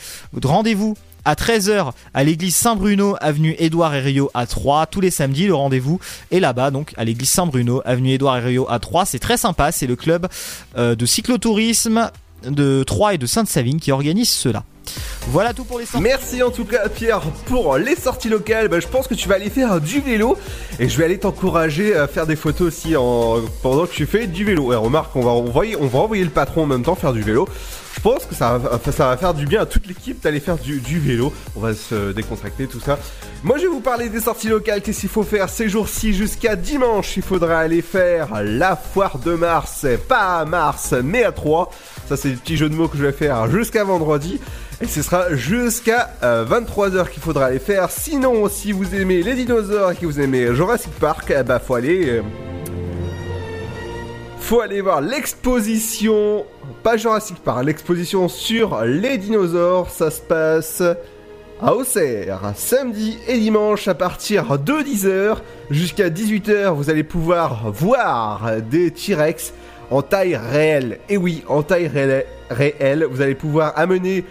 [0.43, 4.87] Rendez-vous à 13h à l'église Saint-Bruno, avenue Édouard Herriot à 3.
[4.87, 8.79] Tous les samedis, le rendez-vous est là-bas, donc à l'église Saint-Bruno, avenue Édouard Herriot à
[8.79, 9.05] 3.
[9.05, 10.27] C'est très sympa, c'est le club
[10.77, 12.11] euh, de cyclotourisme
[12.45, 14.65] de Troyes et de Sainte-Savine qui organise cela.
[15.29, 16.03] Voilà tout pour les sorties.
[16.03, 18.69] Merci en tout cas Pierre pour les sorties locales.
[18.69, 20.37] Bah, je pense que tu vas aller faire du vélo
[20.79, 23.37] et je vais aller t'encourager à faire des photos aussi en...
[23.63, 24.73] pendant que tu fais du vélo.
[24.73, 25.77] Et remarque, on va envoyer,
[26.25, 27.49] le patron en même temps faire du vélo.
[27.95, 31.33] Je pense que ça va, faire du bien à toute l'équipe d'aller faire du, vélo.
[31.57, 32.97] On va se décontracter, tout ça.
[33.43, 34.83] Moi, je vais vous parler des sorties locales.
[34.83, 37.17] Qu'est-ce qu'il faut faire ces jours-ci jusqu'à dimanche?
[37.17, 41.73] Il faudra aller faire la foire de Mars, pas à Mars, mais à 3.
[42.09, 44.41] Ça, c'est le petit jeu de mots que je vais faire jusqu'à vendredi.
[44.81, 47.91] Et ce sera jusqu'à 23h qu'il faudra aller faire.
[47.91, 51.75] Sinon, si vous aimez les dinosaures et que vous aimez Jurassic Park, eh bah faut
[51.75, 52.09] aller...
[52.09, 52.23] euh,
[54.41, 56.47] faut aller voir l'exposition,
[56.83, 59.91] pas Jurassic Park, l'exposition sur les dinosaures.
[59.91, 60.83] Ça se passe
[61.61, 65.37] à Auxerre, samedi et dimanche à partir de 10h
[65.71, 66.73] jusqu'à 18h.
[66.73, 69.53] Vous allez pouvoir voir des T-Rex
[69.91, 70.99] en taille réelle.
[71.09, 71.91] Et oui, en taille
[72.51, 74.25] réelle, vous allez pouvoir amener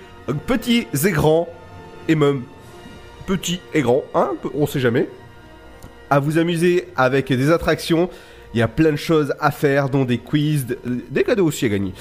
[0.46, 1.48] petits et grands,
[2.08, 2.44] et même
[3.26, 5.08] petits et grands, hein, on sait jamais,
[6.10, 8.10] à vous amuser avec des attractions.
[8.54, 11.70] Il y a plein de choses à faire, dont des quiz, des cadeaux aussi à
[11.70, 11.94] gagner.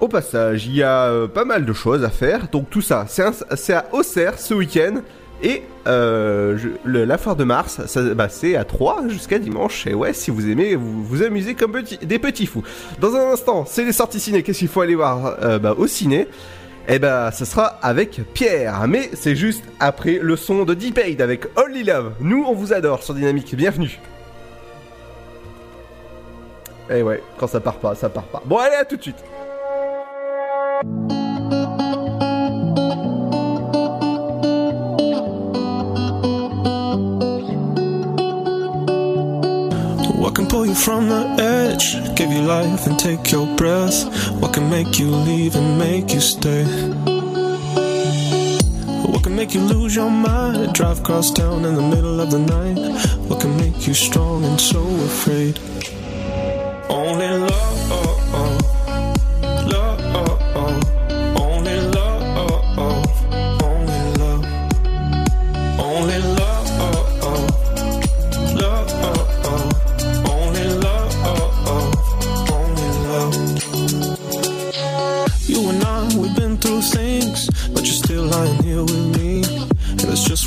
[0.00, 2.48] Au passage, il y a euh, pas mal de choses à faire.
[2.48, 5.02] Donc tout ça, c'est à Auxerre ce week-end.
[5.42, 9.86] Et euh, la foire de Mars, ça, bah, c'est à 3 jusqu'à dimanche.
[9.86, 12.62] Et ouais, si vous aimez, vous vous amusez comme des petits fous.
[13.00, 14.42] Dans un instant, c'est les sorties ciné.
[14.42, 16.28] Qu'est-ce qu'il faut aller voir Euh, bah, au ciné?
[16.88, 18.86] Eh bah, ce sera avec Pierre.
[18.88, 22.12] Mais c'est juste après le son de Deep avec Only Love.
[22.20, 23.54] Nous, on vous adore sur Dynamique.
[23.54, 24.00] Bienvenue.
[26.92, 28.42] Eh ouais, quand ça part pas, ça part pas.
[28.44, 29.22] Bon, allez, à tout de suite.
[40.30, 41.94] What can pull you from the edge?
[42.14, 44.06] Give you life and take your breath.
[44.40, 46.62] What can make you leave and make you stay?
[49.10, 50.72] What can make you lose your mind?
[50.72, 52.78] Drive across town in the middle of the night.
[53.28, 55.58] What can make you strong and so afraid?
[56.88, 57.69] Only love,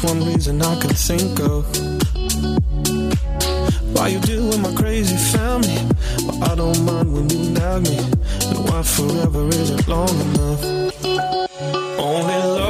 [0.04, 1.64] one reason I can think of.
[3.94, 5.78] Why you deal with my crazy family,
[6.26, 7.98] but I don't mind when you nag me.
[8.50, 10.64] And why forever isn't long enough.
[12.00, 12.63] Only love,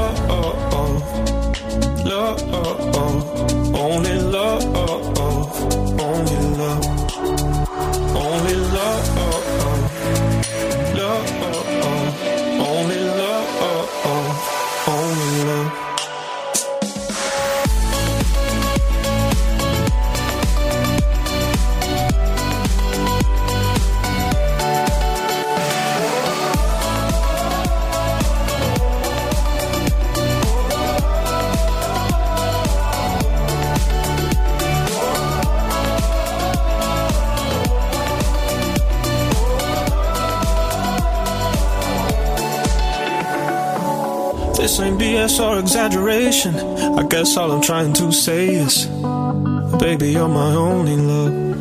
[45.24, 46.54] BS or exaggeration.
[47.00, 48.88] I guess all I'm trying to say is,
[49.80, 51.53] baby, you're my only love.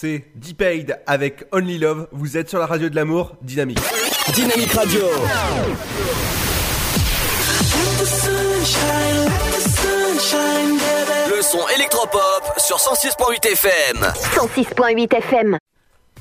[0.00, 2.08] C'est D-Paid avec Only Love.
[2.12, 3.78] Vous êtes sur la radio de l'amour, dynamique.
[4.34, 5.02] Dynamique Radio.
[11.28, 13.96] Le son électropop sur 106.8 FM.
[14.34, 15.58] 106.8 FM.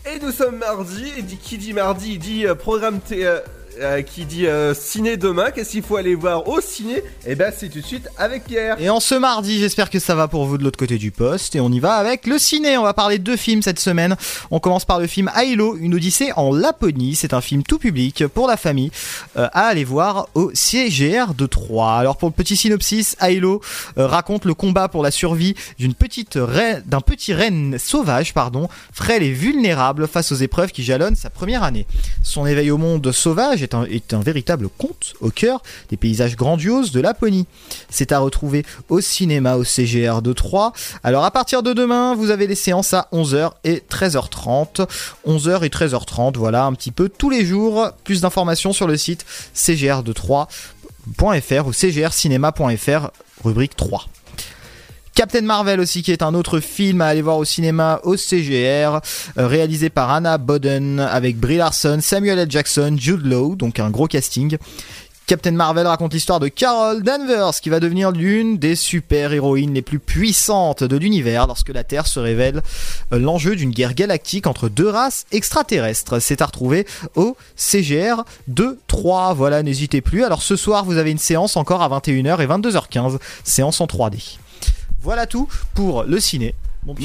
[0.06, 3.40] Et nous sommes mardi, et dit, qui dit mardi, il dit euh, programme t- euh,
[3.82, 7.02] euh, qui dit euh, ciné demain, qu'est-ce qu'il faut aller voir au ciné?
[7.26, 8.76] Et ben c'est tout de suite avec Pierre.
[8.80, 11.56] Et en ce mardi, j'espère que ça va pour vous de l'autre côté du poste.
[11.56, 12.78] Et on y va avec le ciné.
[12.78, 14.18] On va parler de deux films cette semaine.
[14.52, 17.16] On commence par le film Ailo, une odyssée en Laponie.
[17.16, 18.92] C'est un film tout public pour la famille
[19.38, 21.98] euh, à aller voir au CGR de Troyes.
[21.98, 23.62] Alors pour le petit synopsis, Ailo
[23.96, 29.24] raconte le combat pour la survie d'une petite reine, d'un petit renne sauvage, pardon, frêle
[29.24, 31.86] et vulnérable face aux épreuves qui jalonnent sa première année.
[32.24, 36.92] Son éveil au monde sauvage est est un véritable conte au cœur des paysages grandioses
[36.92, 37.48] de Laponie.
[37.90, 40.74] C'est à retrouver au cinéma au CGR de Troyes.
[41.04, 44.88] Alors à partir de demain, vous avez les séances à 11h et 13h30.
[45.28, 47.92] 11h et 13h30, voilà un petit peu tous les jours.
[48.04, 53.10] Plus d'informations sur le site cgr de Troyes.fr ou cgrcinéma.fr
[53.44, 54.06] rubrique 3.
[55.20, 59.02] Captain Marvel aussi qui est un autre film à aller voir au cinéma au CGR
[59.38, 62.50] euh, réalisé par Anna Boden avec Brie Larson, Samuel L.
[62.50, 64.56] Jackson, Jude Law donc un gros casting.
[65.28, 70.00] Captain Marvel raconte l'histoire de Carol Danvers qui va devenir l'une des super-héroïnes les plus
[70.00, 72.62] puissantes de l'univers lorsque la Terre se révèle
[73.12, 76.22] euh, l'enjeu d'une guerre galactique entre deux races extraterrestres.
[76.22, 79.36] C'est à retrouver au CGR 2-3.
[79.36, 80.24] Voilà, n'hésitez plus.
[80.24, 84.38] Alors ce soir, vous avez une séance encore à 21h et 22h15, séance en 3D.
[85.02, 86.56] Voilà tout pour le ciné.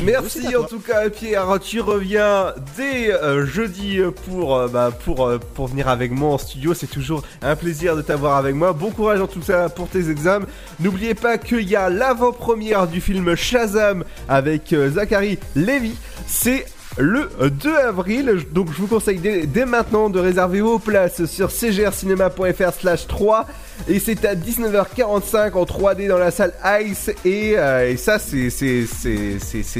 [0.04, 5.38] Merci en tout cas Pierre, tu reviens dès euh, jeudi pour, euh, bah, pour, euh,
[5.54, 8.72] pour venir avec moi en studio, c'est toujours un plaisir de t'avoir avec moi.
[8.72, 10.46] Bon courage en tout ça pour tes examens.
[10.80, 16.66] N'oubliez pas qu'il y a l'avant-première du film Shazam avec Zachary Levy, c'est
[16.96, 21.50] le 2 avril, donc je vous conseille dès, dès maintenant de réserver vos places sur
[21.50, 23.46] cgrcinéma.fr slash 3
[23.88, 26.52] et c'est à 19h45 en 3D dans la salle
[26.82, 28.50] Ice et, euh, ça c'est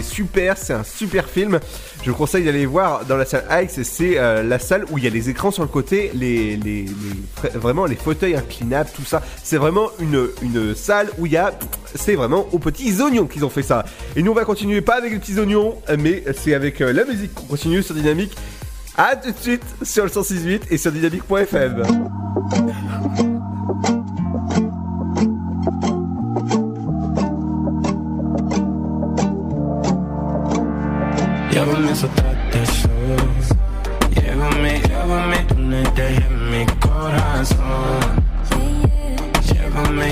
[0.03, 1.59] super, c'est un super film.
[2.03, 5.05] Je vous conseille d'aller voir dans la salle Ice, c'est euh, la salle où il
[5.05, 6.87] y a les écrans sur le côté, les, les,
[7.55, 9.23] vraiment les fauteuils inclinables, tout ça.
[9.43, 11.53] C'est vraiment une, une salle où il y a,
[11.95, 13.85] c'est vraiment aux petits oignons qu'ils ont fait ça.
[14.17, 17.05] Et nous on va continuer pas avec les petits oignons, mais c'est avec euh, la
[17.05, 18.37] musique qu'on continue sur Dynamique.
[18.97, 21.83] A tout de suite sur le 168 et sur dynamique.fm.
[31.95, 32.91] so that they show.
[34.17, 35.95] Yeah, with me, yeah, with me, them night
[36.51, 36.67] me
[39.95, 40.11] me,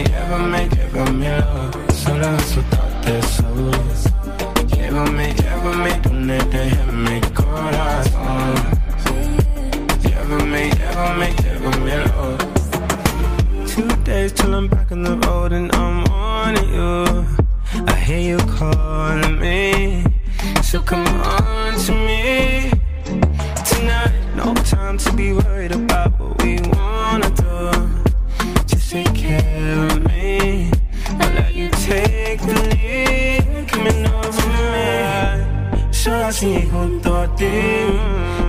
[0.53, 3.57] me, give me love, solo so that they show.
[4.77, 8.07] Yeah, with me, yeah, with me, them night they hit me cold hard
[10.53, 10.71] me,
[11.19, 12.41] me, give me love.
[13.67, 17.27] Two days till I'm back on the road and I'm on you.
[17.87, 20.22] I hear you calling me.
[20.73, 22.71] So come on to me
[23.63, 24.15] tonight.
[24.35, 27.61] No time to be worried about what we wanna do.
[28.65, 30.71] Just take care of me.
[31.21, 33.69] I'll let you take the lead.
[33.69, 35.93] Coming over me.
[35.93, 37.27] Solo así junto a.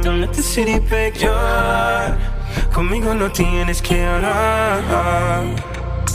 [0.02, 2.18] Don't let the city break your heart.
[2.72, 5.44] Conmigo no tienes que hablar.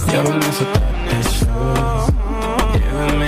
[0.06, 0.40] Llévame
[1.04, 2.12] besos.
[2.72, 3.28] Llévame,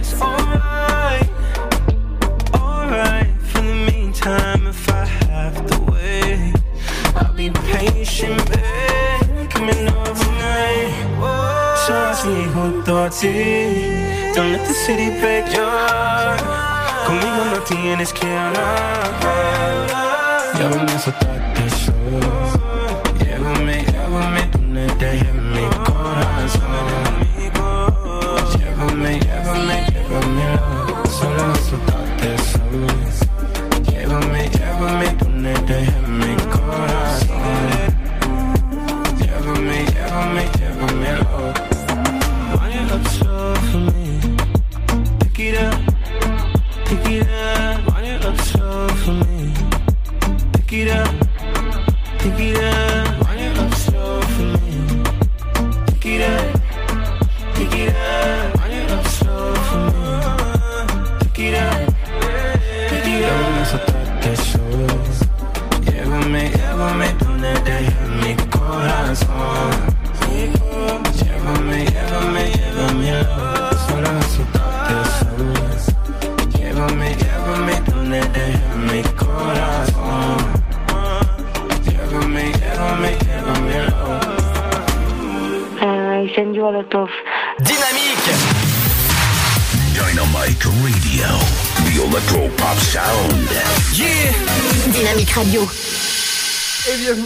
[12.91, 15.65] Don't let the city break your
[17.05, 19.91] Conmigo no tienes que hablar.
[20.59, 22.40] Ya me hizo todo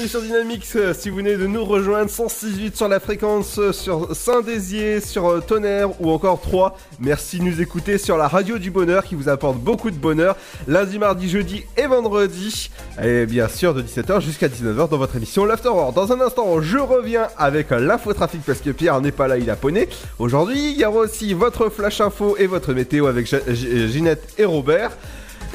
[0.08, 4.16] sur Dynamix, euh, si vous venez de nous rejoindre, 106.8 sur la fréquence, euh, sur
[4.16, 6.78] Saint-Désier, sur euh, Tonnerre ou encore 3.
[7.00, 10.36] Merci de nous écouter sur la radio du bonheur qui vous apporte beaucoup de bonheur,
[10.68, 12.70] lundi, mardi, jeudi et vendredi.
[13.04, 15.96] Et bien sûr de 17h jusqu'à 19h dans votre émission l'Afterworld.
[15.96, 19.56] Dans un instant, je reviens avec l'infotrafic parce que Pierre n'est pas là, il a
[19.56, 19.90] poney.
[20.20, 24.92] Aujourd'hui, il y aura aussi votre flash info et votre météo avec Ginette et Robert.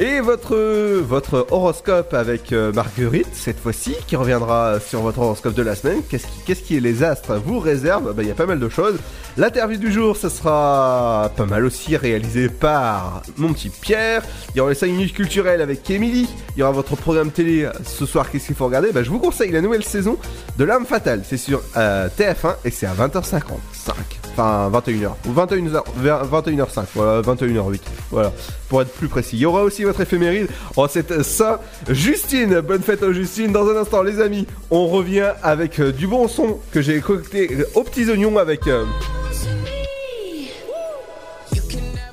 [0.03, 0.57] Et votre,
[1.01, 6.01] votre horoscope avec euh, Marguerite, cette fois-ci, qui reviendra sur votre horoscope de la semaine.
[6.09, 8.59] Qu'est-ce qui, qu'est-ce qui est les astres vous réserve Bah, Il y a pas mal
[8.59, 8.96] de choses.
[9.36, 14.22] L'interview du jour, ce sera pas mal aussi, réalisé par mon petit Pierre.
[14.55, 16.30] Il y aura les 5 minutes culturelles avec Emily.
[16.57, 18.30] Il y aura votre programme télé ce soir.
[18.30, 18.92] Qu'est-ce qu'il faut regarder?
[18.92, 20.16] Bah, Je vous conseille la nouvelle saison
[20.57, 21.24] de L'Arme Fatale.
[21.28, 24.20] C'est sur euh, TF1 et c'est à 20h55.
[24.33, 25.11] Enfin, 21h.
[25.28, 26.85] Ou 21h, vers 21h05.
[26.95, 27.81] Voilà, 21h08.
[28.11, 28.33] Voilà,
[28.68, 29.37] pour être plus précis.
[29.37, 30.49] Il y aura aussi votre éphéméride.
[30.76, 31.61] Oh, c'est ça.
[31.89, 33.53] Justine, bonne fête à Justine.
[33.53, 37.51] Dans un instant, les amis, on revient avec euh, du bon son que j'ai concocté
[37.53, 38.66] euh, aux petits oignons avec.
[38.66, 38.85] euh,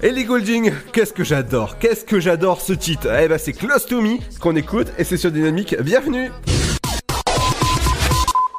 [0.01, 3.07] Ellie Goulding, qu'est-ce que j'adore, qu'est-ce que j'adore ce titre.
[3.19, 5.75] Eh ben c'est Close to Me qu'on écoute et c'est sur Dynamique.
[5.81, 6.29] Bienvenue.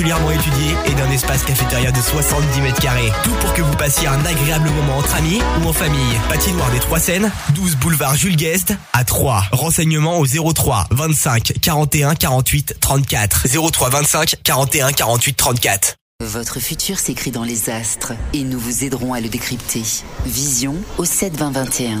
[0.00, 3.12] étudiée et d'un espace cafétéria de 70 mètres carrés.
[3.22, 6.18] Tout pour que vous passiez un agréable moment entre amis ou en famille.
[6.28, 9.44] Patinoire des Trois Seines, 12 boulevard Jules Guest à 3.
[9.52, 13.46] Renseignements au 03 25 41 48 34.
[13.70, 15.94] 03 25 41 48 34.
[16.22, 19.82] Votre futur s'écrit dans les astres et nous vous aiderons à le décrypter.
[20.24, 22.00] Vision au 7 20 21.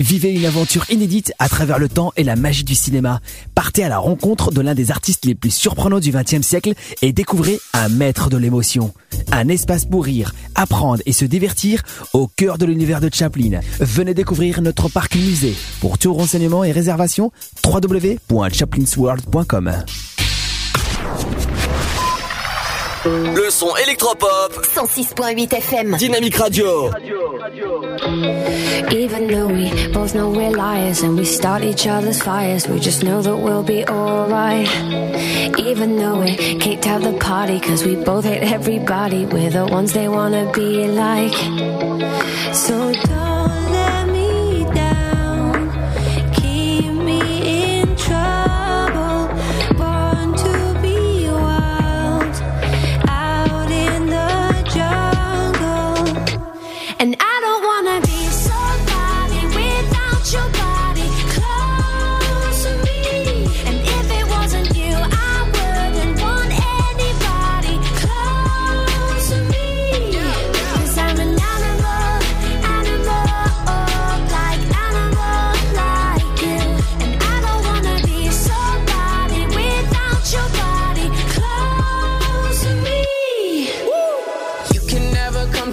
[0.00, 3.20] Vivez une aventure inédite à travers le temps et la magie du cinéma.
[3.54, 7.12] Partez à la rencontre de l'un des artistes les plus surprenants du XXe siècle et
[7.12, 8.92] découvrez un maître de l'émotion.
[9.30, 11.82] Un espace pour rire, apprendre et se divertir
[12.12, 13.60] au cœur de l'univers de Chaplin.
[13.80, 15.54] Venez découvrir notre parc musée.
[15.80, 17.30] Pour tout renseignement et réservation,
[17.64, 19.84] www.chaplinsworld.com.
[23.06, 25.96] Le son électropop 106.8 FM.
[25.98, 26.90] Dynamique Radio
[28.90, 33.02] Even though we both know we're liars and we start each other's fires, we just
[33.02, 34.68] know that we'll be alright.
[35.58, 39.92] Even though we kicked out the party, cause we both hate everybody, we're the ones
[39.92, 41.34] they wanna be like.
[42.54, 43.23] So don't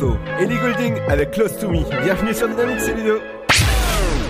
[0.00, 0.16] morceau.
[0.38, 1.80] Ellie Goulding avec Close to Me.
[2.02, 3.18] Bienvenue sur Dynamique, c'est Ludo.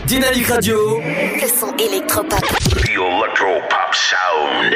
[0.07, 1.01] Dynamique Radio.
[1.01, 2.41] Le son électropop.
[2.41, 4.75] The Electro Pop Sound.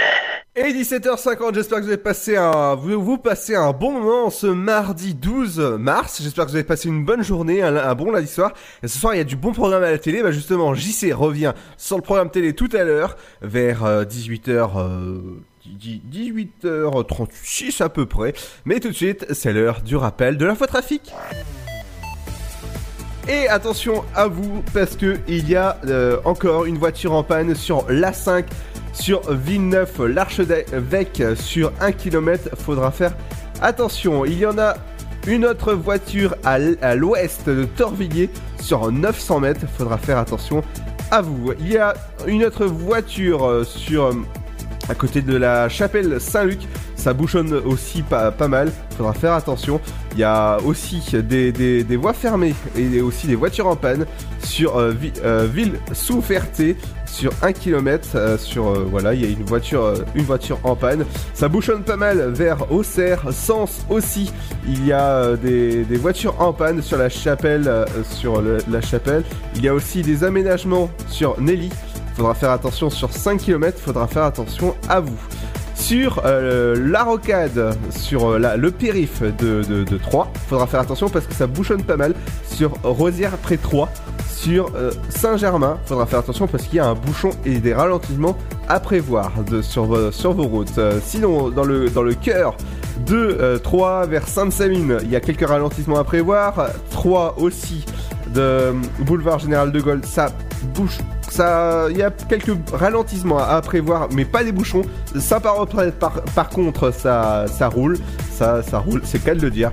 [0.54, 4.46] Et 17h50, j'espère que vous avez passé un, vous, vous passez un bon moment ce
[4.46, 6.20] mardi 12 mars.
[6.22, 8.52] J'espère que vous avez passé une bonne journée, un, un bon lundi soir.
[8.82, 10.22] Et ce soir, il y a du bon programme à la télé.
[10.22, 15.20] Bah justement, JC revient sur le programme télé tout à l'heure, vers euh, 18h, euh,
[15.66, 18.34] 18h36 à peu près.
[18.64, 21.12] Mais tout de suite, c'est l'heure du rappel de l'infotrafic.
[23.28, 27.54] Et attention à vous parce que il y a euh, encore une voiture en panne
[27.54, 28.44] sur l'A5
[28.92, 32.56] sur Villeneuve l'Archevêque sur 1 km.
[32.56, 33.14] Faudra faire
[33.60, 34.24] attention.
[34.24, 34.74] Il y en a
[35.26, 38.28] une autre voiture à l'ouest de Torvilliers
[38.60, 39.66] sur 900 mètres.
[39.78, 40.64] Faudra faire attention
[41.12, 41.52] à vous.
[41.60, 41.94] Il y a
[42.26, 44.12] une autre voiture euh, sur
[44.88, 46.60] à côté de la chapelle Saint-Luc.
[46.96, 49.80] Ça bouchonne aussi pas, pas mal, faudra faire attention.
[50.12, 54.06] Il y a aussi des, voies fermées et aussi des voitures en panne
[54.40, 56.76] sur euh, euh, ville sous Ferté
[57.12, 58.38] sur 1 km.
[58.38, 61.04] sur euh, voilà, il y a une voiture, euh, une voiture en panne.
[61.34, 64.32] Ça bouchonne pas mal vers Auxerre, Sens aussi.
[64.66, 69.22] Il y a euh, des, voitures en panne sur la chapelle, euh, sur la chapelle.
[69.54, 71.70] Il y a aussi des aménagements sur Nelly.
[72.16, 75.16] Faudra faire attention sur 5 km, faudra faire attention à vous.
[75.74, 79.98] Sur euh, la rocade, sur euh, le périph de, de, de
[80.48, 82.14] faudra faire attention parce que ça bouchonne pas mal.
[82.46, 83.88] Sur Rosière près Troyes,
[84.28, 88.36] sur euh, Saint-Germain, faudra faire attention parce qu'il y a un bouchon et des ralentissements
[88.68, 89.32] à prévoir
[89.62, 90.10] sur, vos-
[90.44, 90.78] routes.
[91.04, 92.56] Sinon, dans le, dans le cœur
[93.06, 96.68] de euh, Troyes vers Sainte-Savine, il y a quelques ralentissements à prévoir.
[96.90, 97.84] Troyes aussi
[98.34, 100.30] de boulevard Général de Gaulle, ça
[100.74, 100.98] bouge.
[101.38, 104.82] Il y a quelques ralentissements à, prévoir, mais pas des bouchons.
[105.18, 105.54] Ça par,
[106.48, 107.98] contre, ça, roule,
[108.30, 109.72] ça, ça roule, c'est qu'à le dire.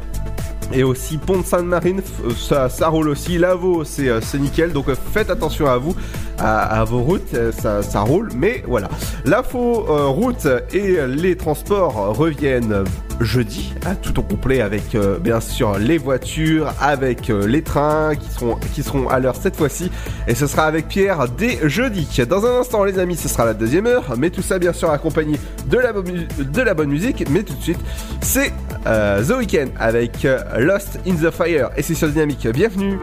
[0.71, 3.37] Et aussi Pont de Sainte-Marine, euh, ça, roule aussi.
[3.37, 4.71] Lavaux, c'est euh, c'est nickel.
[4.71, 5.95] Donc euh, faites attention à vous,
[6.37, 8.29] à, vos routes, ça, roule.
[8.35, 8.87] Mais voilà.
[9.25, 12.83] L'info euh, route et les transports reviennent
[13.21, 18.15] jeudi à tout au complet avec euh, bien sûr les voitures, avec euh, les trains
[18.15, 19.91] qui seront, qui seront à l'heure cette fois-ci.
[20.27, 22.07] Et ce sera avec Pierre dès jeudi.
[22.27, 24.15] Dans un instant, les amis, ce sera la deuxième heure.
[24.17, 27.25] Mais tout ça, bien sûr, accompagné de la, de la bonne musique.
[27.29, 27.79] Mais tout de suite,
[28.21, 28.51] c'est
[28.87, 31.69] euh, The Weeknd avec Lost in the Fire.
[31.77, 32.47] Et c'est sur Dynamique.
[32.47, 32.97] Bienvenue.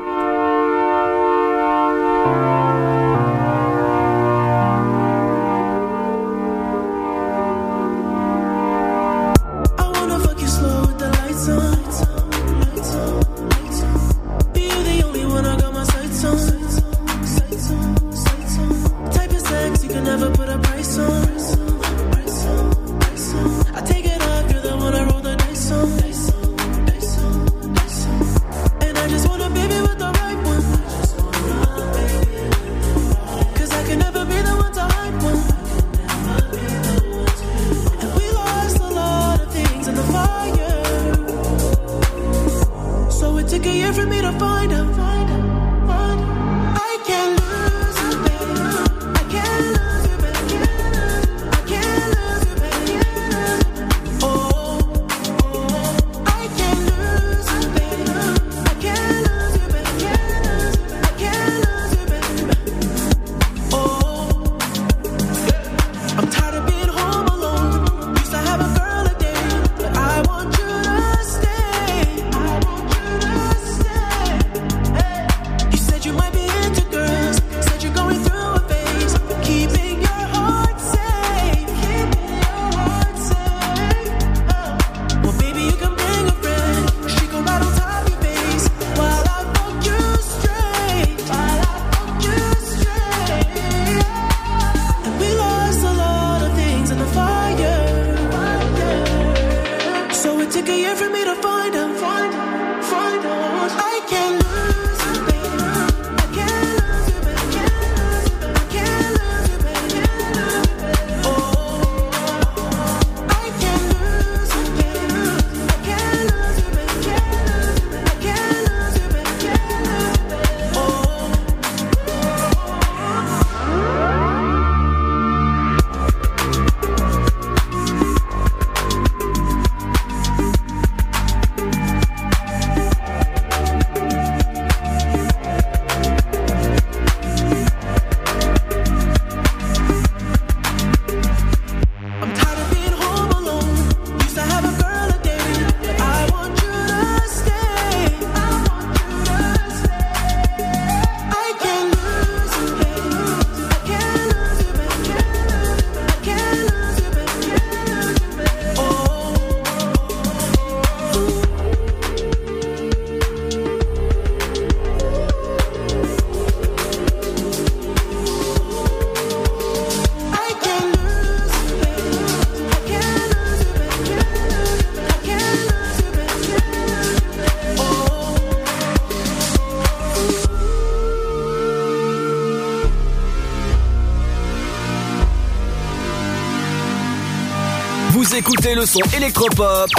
[188.66, 189.90] Écoutez le son électropop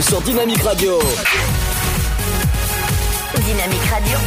[0.00, 0.98] sur Dynamique Radio.
[3.34, 4.18] Dynamique Radio.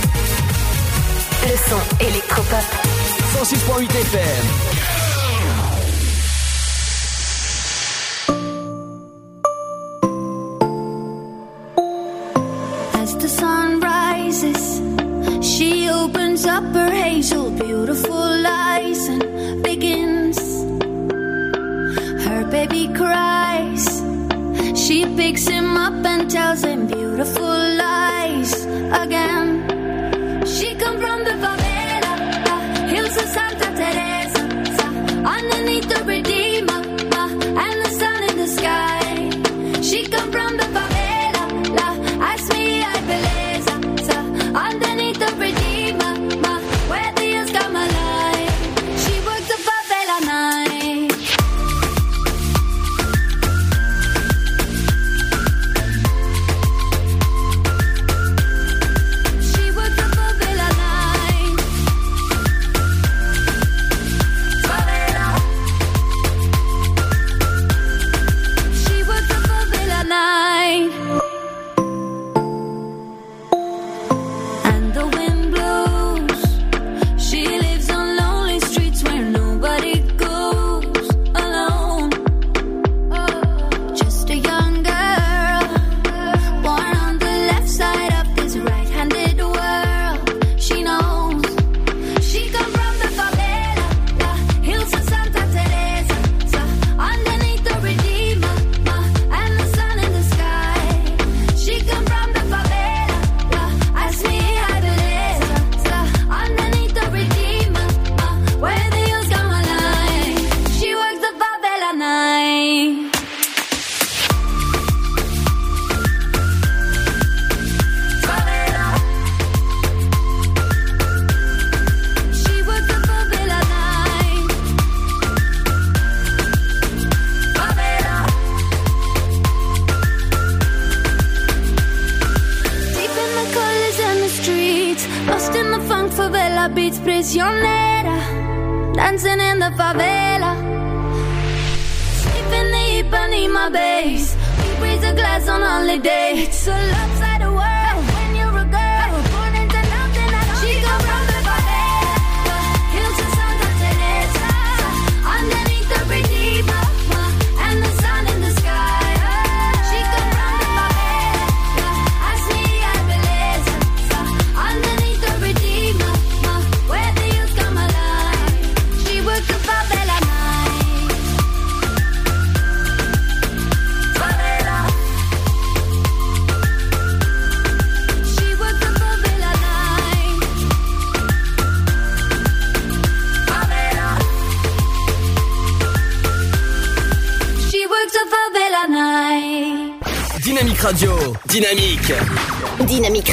[1.43, 2.65] Le son électropop.
[3.37, 4.74] 106.8 FM.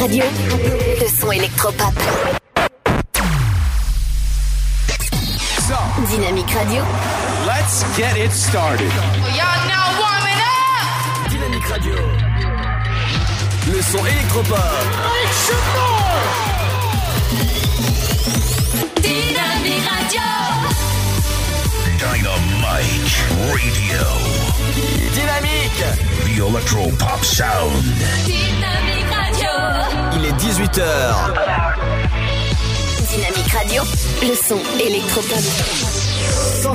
[0.01, 0.72] Radio.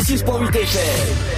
[0.08, 1.38] 106.8 FM.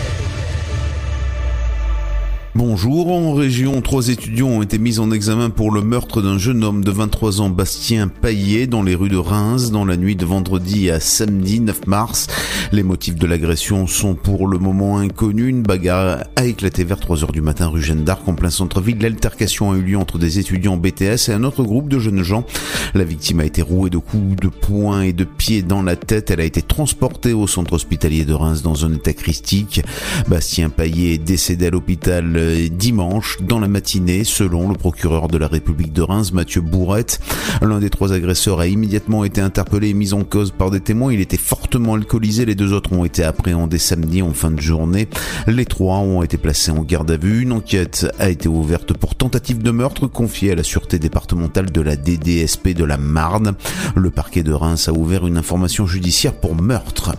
[2.53, 6.63] Bonjour, en région, trois étudiants ont été mis en examen pour le meurtre d'un jeune
[6.63, 10.25] homme de 23 ans, Bastien Paillet, dans les rues de Reims, dans la nuit de
[10.25, 12.27] vendredi à samedi 9 mars.
[12.71, 15.49] Les motifs de l'agression sont pour le moment inconnus.
[15.49, 18.99] Une bagarre a éclaté vers 3 heures du matin rue Jeanne d'Arc, en plein centre-ville.
[18.99, 22.45] L'altercation a eu lieu entre des étudiants BTS et un autre groupe de jeunes gens.
[22.93, 26.31] La victime a été rouée de coups de poing et de pied dans la tête.
[26.31, 29.81] Elle a été transportée au centre hospitalier de Reims dans un état critique.
[30.27, 35.37] Bastien Paillet est décédé à l'hôpital euh, dimanche dans la matinée, selon le procureur de
[35.37, 37.19] la République de Reims, Mathieu Bourrette.
[37.61, 41.13] L'un des trois agresseurs a immédiatement été interpellé et mis en cause par des témoins.
[41.13, 42.45] Il était fortement alcoolisé.
[42.45, 45.07] Les deux autres ont été appréhendés samedi en fin de journée.
[45.47, 47.41] Les trois ont été placés en garde à vue.
[47.41, 51.81] Une enquête a été ouverte pour tentative de meurtre confiée à la sûreté départementale de
[51.81, 53.53] la DDSP de la Marne.
[53.95, 57.11] Le parquet de Reims a ouvert une information judiciaire pour meurtre.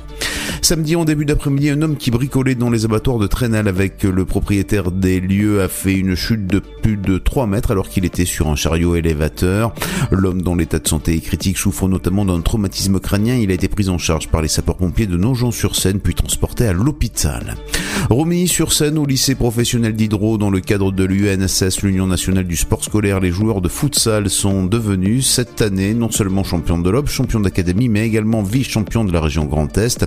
[0.62, 4.24] Samedi en début d'après-midi, un homme qui bricolait dans les abattoirs de Trenel avec le
[4.24, 8.24] propriétaire des lieux a fait une chute de plus de 3 mètres alors qu'il était
[8.24, 9.74] sur un chariot élévateur.
[10.11, 13.36] L'homme dont l'état de santé est critique souffre notamment d'un traumatisme crânien.
[13.36, 17.56] Il a été pris en charge par les sapeurs-pompiers de Nogent-sur-Seine puis transporté à l'hôpital.
[18.08, 23.20] Romilly-sur-Seine au lycée professionnel d'Hydro dans le cadre de l'UNSS, l'Union nationale du sport scolaire,
[23.20, 25.26] les joueurs de futsal sont devenus
[25.61, 29.76] année non seulement champions de l'Aube, champions d'académie, mais également vice-champions de la région Grand
[29.76, 30.07] Est.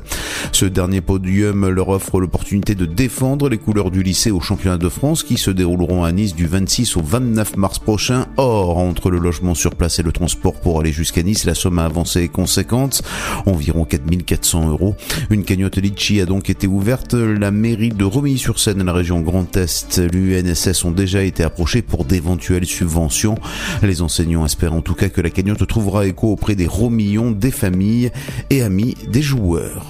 [0.51, 4.89] Ce dernier podium leur offre l'opportunité de défendre les couleurs du lycée au championnat de
[4.89, 8.25] France qui se dérouleront à Nice du 26 au 29 mars prochain.
[8.37, 11.79] Or, entre le logement sur place et le transport pour aller jusqu'à Nice, la somme
[11.79, 13.03] à avancer est conséquente,
[13.45, 14.95] environ 4400 euros.
[15.29, 17.13] Une cagnotte Litchi a donc été ouverte.
[17.13, 22.65] La mairie de Romilly-sur-Seine, la région Grand Est, l'UNSS ont déjà été approchés pour d'éventuelles
[22.65, 23.35] subventions.
[23.81, 27.51] Les enseignants espèrent en tout cas que la cagnotte trouvera écho auprès des Romillons, des
[27.51, 28.11] familles
[28.49, 29.89] et amis des joueurs.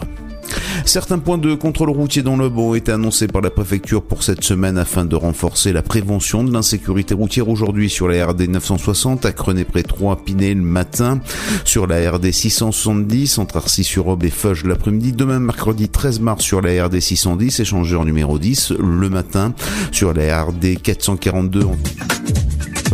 [0.86, 4.44] Certains points de contrôle routier dans le ont été annoncés par la préfecture pour cette
[4.44, 9.32] semaine afin de renforcer la prévention de l'insécurité routière aujourd'hui sur la RD 960 à
[9.32, 11.20] Crenay-près 3 Pinet le matin,
[11.66, 16.86] sur la RD 670 entre Arcis-sur-Aube et Feuge l'après-midi, demain mercredi 13 mars sur la
[16.86, 19.54] RD 610 échangeur numéro 10 le matin,
[19.92, 21.66] sur la RD 442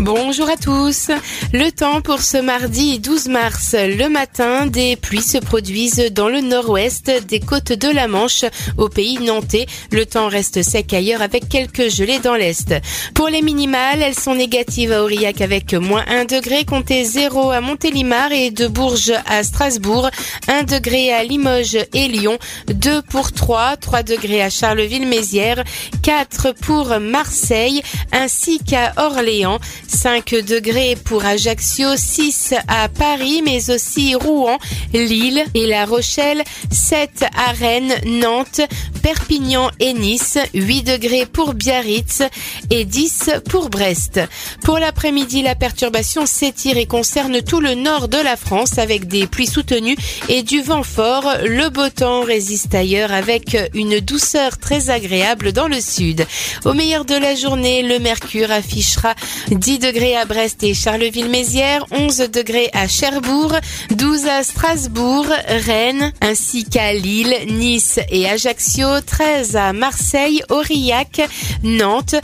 [0.02, 1.12] Bonjour à tous.
[1.52, 3.76] Le temps pour ce mardi 12 mars.
[3.78, 8.46] Le matin, des pluies se produisent dans le nord-ouest des côtes de la Manche
[8.78, 9.66] au pays nantais.
[9.92, 12.76] Le temps reste sec ailleurs avec quelques gelées dans l'est.
[13.16, 17.60] Pour les minimales, elles sont négatives à Aurillac avec moins 1 degré, comptez 0 à
[17.60, 20.12] Montélimar et de Bourges à Strasbourg,
[20.48, 22.38] 1 degré à Limoges et Lyon,
[22.68, 25.64] 2 pour 3, 3 degrés à Charleville-Mézières,
[26.04, 27.82] 4 pour Marseille
[28.12, 34.60] ainsi qu'à Orléans, 5 degrés pour Ajaccio, 6 à Paris, mais aussi Rouen,
[34.94, 38.62] Lille et La Rochelle, 7 à Rennes, Nantes,
[39.02, 42.24] Perpignan et Nice, 8 degrés pour Biarritz
[42.70, 44.20] et 10 pour Brest.
[44.64, 49.28] Pour l'après-midi, la perturbation s'étire et concerne tout le nord de la France avec des
[49.28, 51.34] pluies soutenues et du vent fort.
[51.44, 56.26] Le beau temps résiste ailleurs avec une douceur très agréable dans le sud.
[56.66, 59.16] Au meilleur de la journée, le mercure affichera
[59.52, 63.56] 10 degrés à Brest et Charleville-Mézières, 11 degrés à Cherbourg,
[63.92, 71.22] 12 à Strasbourg, Rennes, ainsi qu'à Lille, Nice et Ajaccio, 13 à Marseille, Aurillac,
[71.64, 72.16] Nantes,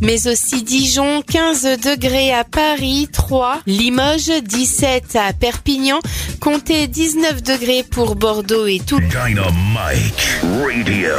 [0.00, 5.98] mais aussi Dijon, 15 degrés à Paris, 3, Limoges, 17 à Perpignan,
[6.40, 9.00] comptez 19 degrés pour Bordeaux et tout.
[9.00, 11.14] Dynamite Radio.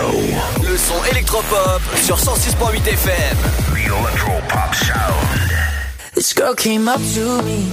[0.64, 3.38] Le son électropop sur 106.8 FM.
[3.74, 5.52] The Electropop Sound.
[6.16, 7.72] This girl came up to me.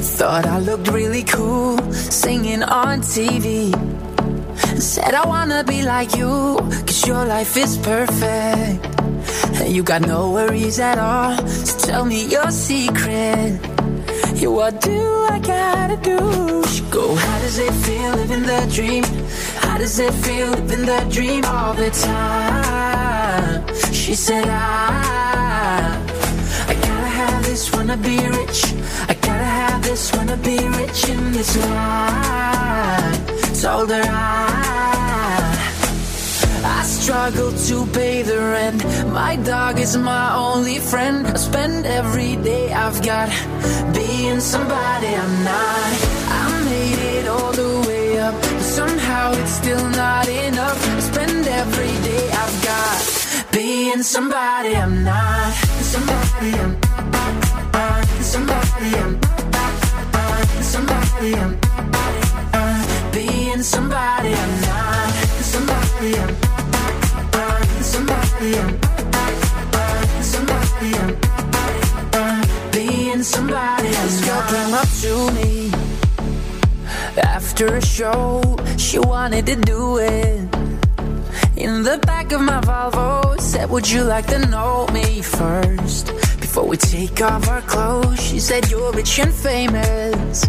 [0.00, 3.72] Thought I looked really cool singing on TV.
[4.78, 6.56] Said I wanna be like you,
[6.86, 8.84] cause your life is perfect.
[9.60, 11.36] And you got no worries at all.
[11.48, 13.58] So tell me your secret.
[14.34, 16.62] Yeah, what do I gotta do?
[16.68, 19.04] She go, how does it feel living the dream?
[19.56, 23.66] How does it feel living the dream all the time?
[23.92, 25.96] She said, I,
[26.68, 28.64] I gotta have this, wanna be rich.
[29.08, 33.37] I gotta have this, wanna be rich in this life.
[33.62, 35.50] Told her I,
[36.64, 38.84] I struggle to pay the rent.
[39.12, 41.26] My dog is my only friend.
[41.26, 43.28] I spend every day I've got
[43.92, 45.92] being somebody I'm not.
[46.38, 50.78] I made it all the way up, but somehow it's still not enough.
[50.96, 55.52] I spend every day I've got being somebody I'm not.
[55.82, 56.76] Somebody I'm
[58.22, 59.18] somebody I'm
[60.62, 62.07] somebody I'm
[63.58, 65.10] being somebody I'm not.
[65.42, 66.34] Somebody I'm
[67.82, 68.78] somebody I'm
[70.22, 70.94] somebody
[72.14, 75.72] I'm being somebody I'm This girl came up to me
[77.24, 78.56] after a show.
[78.76, 80.38] She wanted to do it
[81.56, 83.40] in the back of my Volvo.
[83.40, 86.06] Said, Would you like to know me first?
[86.40, 90.46] Before we take off our clothes, she said, You're rich and famous.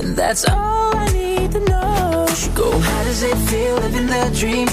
[0.00, 2.21] And that's all I need to know.
[2.34, 4.66] She go, How does it feel living the dream?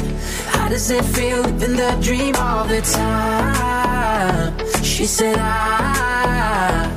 [0.48, 4.54] How does it feel living the dream all the time?
[4.82, 6.90] She said, I,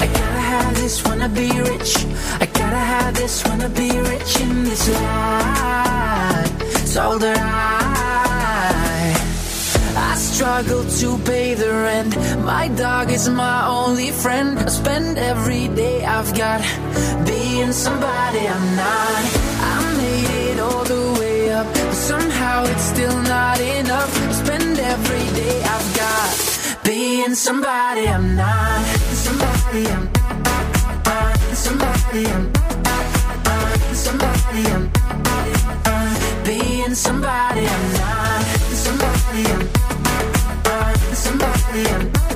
[0.00, 1.96] I gotta have this, wanna be rich.
[2.40, 6.94] I gotta have this, wanna be rich in this life.
[6.94, 9.14] Told her I,
[9.96, 12.16] I struggle to pay the rent.
[12.42, 14.58] My dog is my only friend.
[14.58, 16.62] I spend every day I've got
[17.26, 19.49] being somebody I'm not.
[22.10, 24.12] Somehow it's still not enough.
[24.28, 26.28] I spend every day I've got
[26.84, 28.82] being somebody I'm not.
[29.26, 30.04] Somebody I'm
[31.64, 32.44] somebody I'm
[34.06, 34.84] somebody I'm
[36.48, 38.42] being somebody I'm not.
[38.84, 39.64] Somebody I'm
[41.24, 42.29] somebody I'm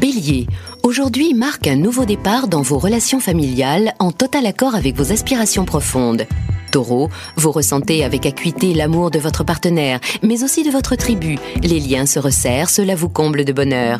[0.00, 0.46] Bélier,
[0.82, 5.64] aujourd'hui marque un nouveau départ dans vos relations familiales en total accord avec vos aspirations
[5.64, 6.26] profondes.
[6.72, 11.38] Taureau, vous ressentez avec acuité l'amour de votre partenaire, mais aussi de votre tribu.
[11.62, 13.98] Les liens se resserrent, cela vous comble de bonheur.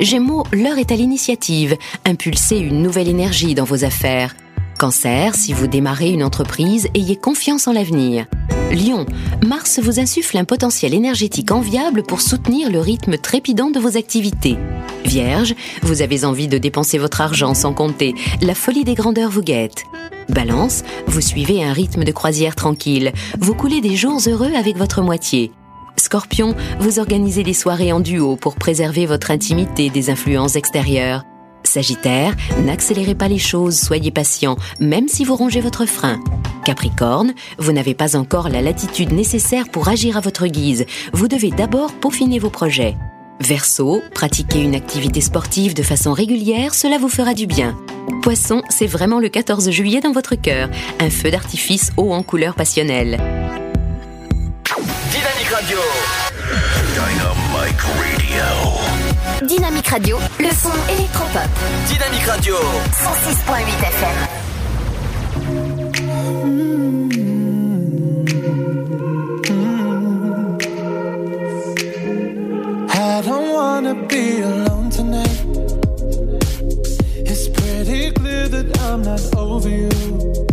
[0.00, 1.76] Gémeaux, l'heure est à l'initiative.
[2.04, 4.34] Impulsez une nouvelle énergie dans vos affaires.
[4.78, 8.26] Cancer, si vous démarrez une entreprise, ayez confiance en l'avenir.
[8.70, 9.04] Lion,
[9.44, 14.56] Mars vous insuffle un potentiel énergétique enviable pour soutenir le rythme trépidant de vos activités.
[15.04, 19.42] Vierge, vous avez envie de dépenser votre argent sans compter, la folie des grandeurs vous
[19.42, 19.84] guette.
[20.28, 25.02] Balance, vous suivez un rythme de croisière tranquille, vous coulez des jours heureux avec votre
[25.02, 25.50] moitié.
[25.96, 31.24] Scorpion, vous organisez des soirées en duo pour préserver votre intimité des influences extérieures.
[31.70, 36.18] Sagittaire, n'accélérez pas les choses, soyez patient, même si vous rongez votre frein.
[36.64, 40.84] Capricorne, vous n'avez pas encore la latitude nécessaire pour agir à votre guise.
[41.12, 42.96] Vous devez d'abord peaufiner vos projets.
[43.38, 47.78] Verseau, pratiquez une activité sportive de façon régulière, cela vous fera du bien.
[48.20, 50.68] Poisson, c'est vraiment le 14 juillet dans votre cœur,
[50.98, 53.16] un feu d'artifice haut en couleur passionnelle.
[55.12, 55.78] Dynamique Radio.
[56.98, 58.19] Radio.
[59.42, 61.48] Dynamique Radio, le son électropop.
[61.88, 62.56] Dynamique Radio.
[62.92, 64.50] 106.8 FM.
[72.90, 75.44] I don't wanna be alone tonight.
[77.24, 80.49] It's pretty clear that I'm not over you.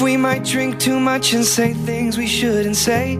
[0.00, 3.16] we might drink too much and say things we shouldn't say.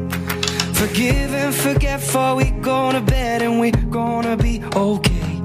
[0.75, 5.41] Forgive and forget, for we go to bed and we gonna be okay.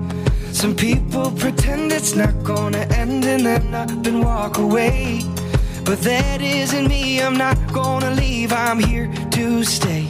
[0.51, 5.21] Some people pretend it's not gonna end and then up and walk away.
[5.85, 10.03] But that isn't me, I'm not gonna leave, I'm here to stay.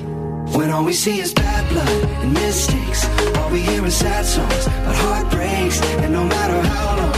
[0.56, 3.06] When all we see is bad blood and mistakes,
[3.38, 7.11] all we hear is sad songs about heartbreaks, and no matter how long.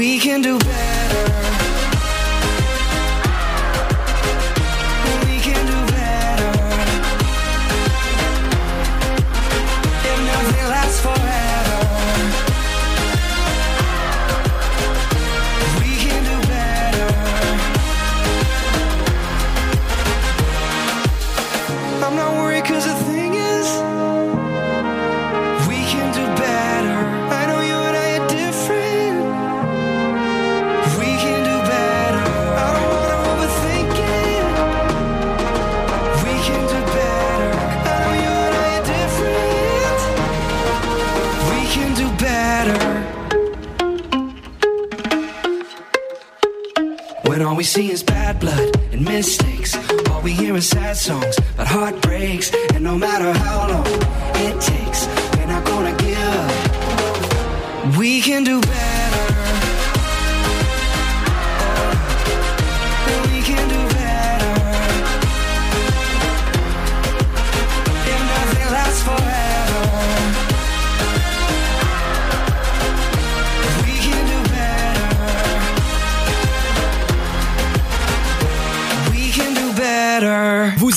[0.00, 1.49] We can do better.
[47.70, 49.76] see is bad blood and mistakes.
[50.08, 52.50] All we hear is sad songs about heartbreaks.
[52.74, 53.86] And no matter how long
[54.46, 55.06] it takes,
[55.36, 57.96] we're not gonna give up.
[57.96, 59.09] We can do better.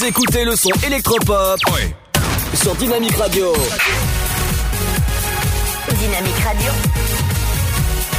[0.05, 1.57] Écoutez le son électropop
[2.55, 3.53] sur Dynamique Radio.
[5.97, 6.71] Dynamique Radio.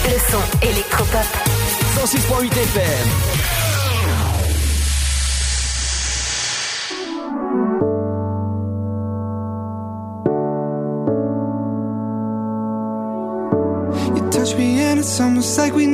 [0.06, 1.26] Le son électropop.
[1.98, 3.34] 106.8 FM.
[14.16, 15.86] You touch me and it's almost like we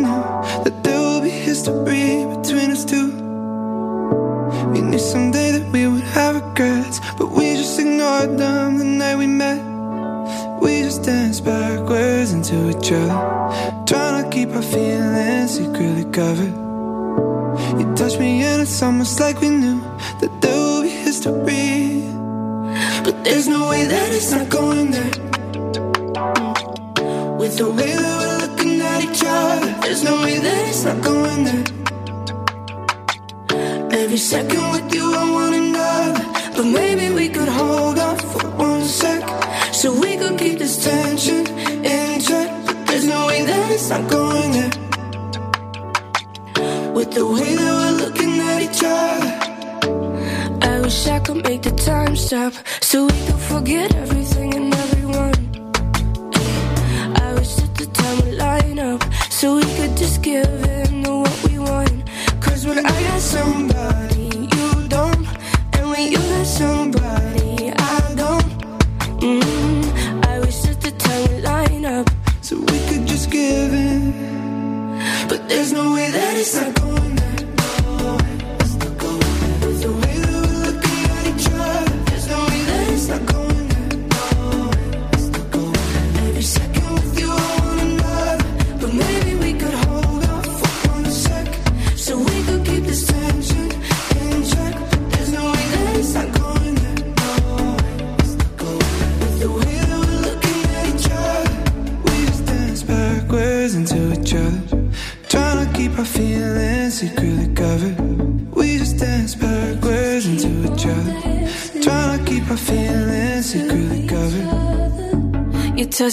[19.00, 19.80] almost like we knew
[20.20, 22.04] that there will be history.
[23.02, 24.89] But there's no way that it's not going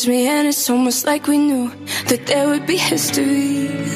[0.05, 1.71] Me and it's almost like we knew
[2.07, 3.86] that there would be history.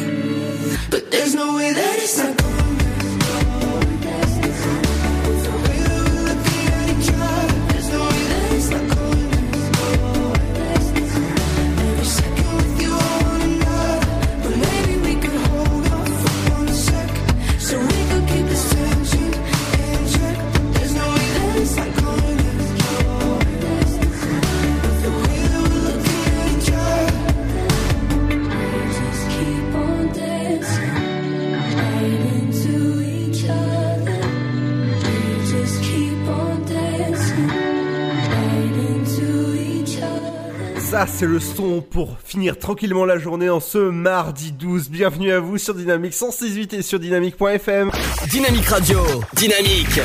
[41.21, 44.89] C'est le son pour finir tranquillement la journée en ce mardi 12.
[44.89, 47.91] Bienvenue à vous sur Dynamique 168 et sur dynamique.fm.
[48.27, 48.97] Dynamique Radio.
[49.35, 49.99] Dynamique.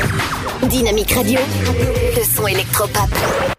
[0.69, 1.41] Dynamique Radio.
[2.15, 3.56] Le son électropop.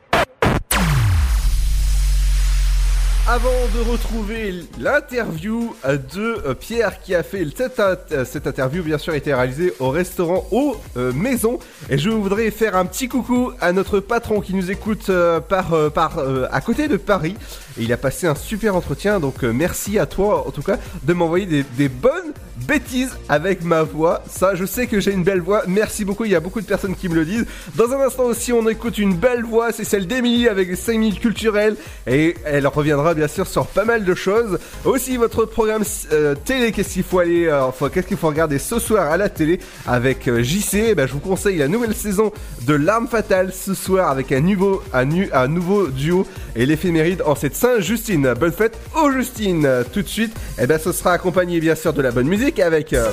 [3.29, 8.97] Avant de retrouver l'interview de euh, Pierre qui a fait cette, euh, cette interview, bien
[8.97, 11.59] sûr, a été réalisée au restaurant aux euh, Maisons.
[11.89, 15.11] Et je voudrais faire un petit coucou à notre patron qui nous écoute
[15.49, 17.35] par, par à côté de Paris.
[17.77, 21.13] Et il a passé un super entretien, donc merci à toi en tout cas de
[21.13, 22.31] m'envoyer des bonnes
[22.65, 24.23] bêtises avec ma voix.
[24.29, 25.63] Ça, je sais que j'ai une belle voix.
[25.67, 27.45] Merci beaucoup, il y a beaucoup de personnes qui me le disent.
[27.75, 30.97] Dans un instant aussi, on écoute une belle voix, c'est celle d'Emilie avec les 5
[30.97, 31.75] minutes culturelles.
[32.07, 34.59] Et elle reviendra bien sûr sur pas mal de choses.
[34.85, 38.59] Aussi, votre programme euh, télé, qu'est-ce qu'il faut aller, euh, enfin, qu'est-ce qu'il faut regarder
[38.59, 40.87] ce soir à la télé avec euh, JC.
[40.89, 42.31] Eh ben, je vous conseille la nouvelle saison
[42.65, 46.25] de L'arme fatale ce soir avec un nouveau, un, nouveau duo
[46.55, 48.33] et l'éphéméride en cette Saint-Justine.
[48.39, 49.65] Bonne fête aux Justine.
[49.65, 52.46] Euh, Tout de suite, et ben, ce sera accompagné bien sûr de la bonne musique
[52.59, 52.93] avec.
[52.93, 53.11] euh,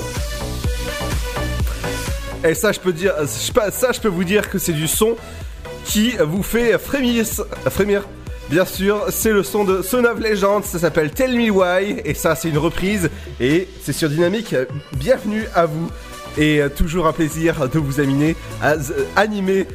[2.45, 5.17] et ça, je peux dire, ça, je peux vous dire que c'est du son
[5.85, 7.25] qui vous fait frémir,
[7.71, 8.03] frémir.
[8.51, 12.13] Bien sûr, c'est le son de Son of Legend, ça s'appelle Tell Me Why, et
[12.13, 13.09] ça, c'est une reprise,
[13.41, 14.55] et c'est sur Dynamique.
[14.93, 15.91] Bienvenue à vous,
[16.37, 19.67] et euh, toujours un plaisir de vous animer, à, z- animer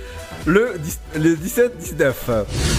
[0.46, 0.76] le
[1.18, 2.79] 17-19.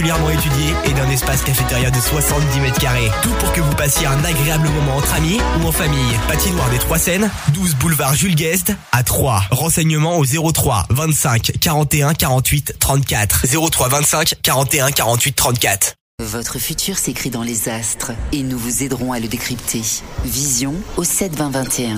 [0.01, 3.11] particulièrement étudiée et d'un espace cafétéria de 70 mètres carrés.
[3.21, 6.17] Tout pour que vous passiez un agréable moment entre amis ou en famille.
[6.27, 9.43] Patinoire des Trois Seines, 12 boulevard Jules Guest à 3.
[9.51, 13.45] Renseignements au 03 25 41 48 34.
[13.69, 15.93] 03 25 41 48 34.
[16.19, 19.81] Votre futur s'écrit dans les astres et nous vous aiderons à le décrypter.
[20.25, 21.97] Vision au 7 20 21.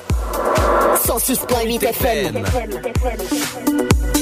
[1.11, 2.35] 106.8 FM.
[2.53, 4.20] Run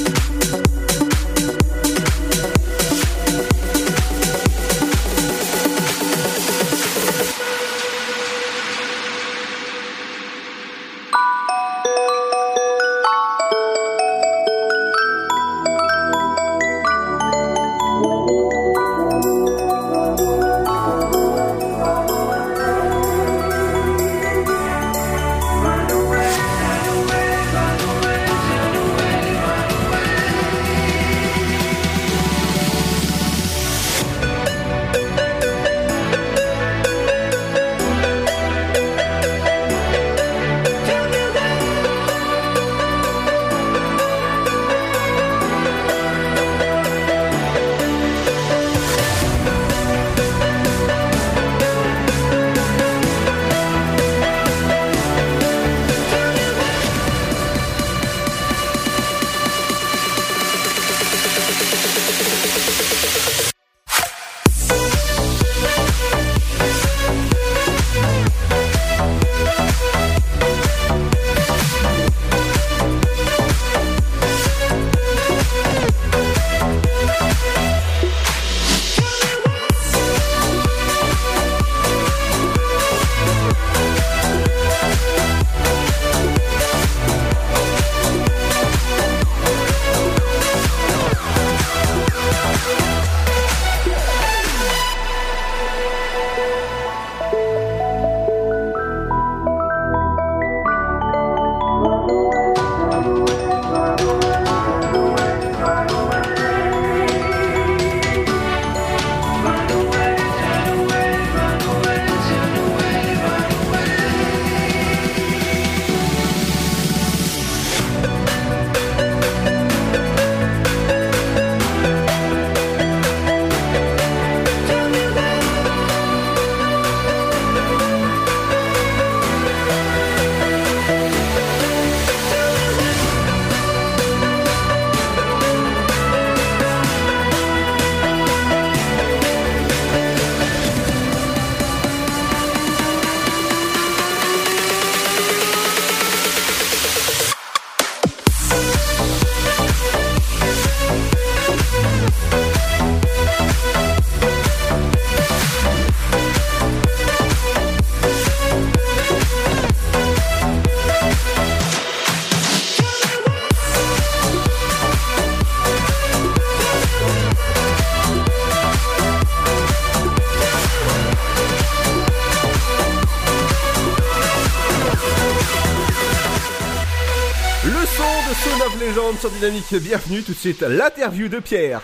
[179.18, 181.82] sur Dynamique, bienvenue tout de suite l'interview de Pierre.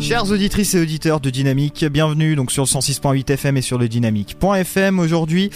[0.00, 3.88] Chers auditrices et auditeurs de Dynamique, bienvenue donc sur le 106.8 FM et sur le
[3.88, 5.00] dynamique.fm.
[5.00, 5.50] Aujourd'hui,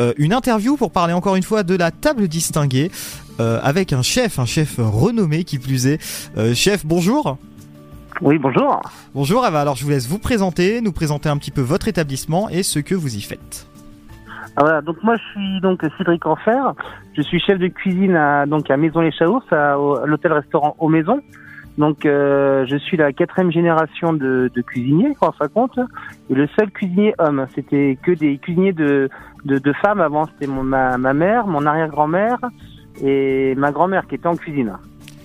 [0.00, 2.90] euh, une interview pour parler encore une fois de la table distinguée
[3.40, 5.98] euh, avec un chef, un chef renommé qui plus est.
[6.36, 7.38] Euh, chef, bonjour.
[8.20, 8.82] Oui, bonjour.
[9.14, 9.62] Bonjour, Ava.
[9.62, 12.80] Alors je vous laisse vous présenter, nous présenter un petit peu votre établissement et ce
[12.80, 13.66] que vous y faites.
[14.56, 16.72] Ah, voilà, donc moi je suis donc Cédric Enfer,
[17.14, 20.76] je suis chef de cuisine à, donc à Maison les Chaours, à, au- à l'hôtel-restaurant
[20.78, 21.20] aux Maisons.
[21.78, 25.78] Donc euh, je suis la quatrième génération de, de cuisiniers, quand ça compte,
[26.30, 27.44] et le seul cuisinier homme.
[27.54, 29.10] C'était que des cuisiniers de,
[29.44, 32.38] de, de femmes avant, c'était ma, ma mère, mon arrière-grand-mère
[33.04, 34.72] et ma grand-mère qui était en cuisine.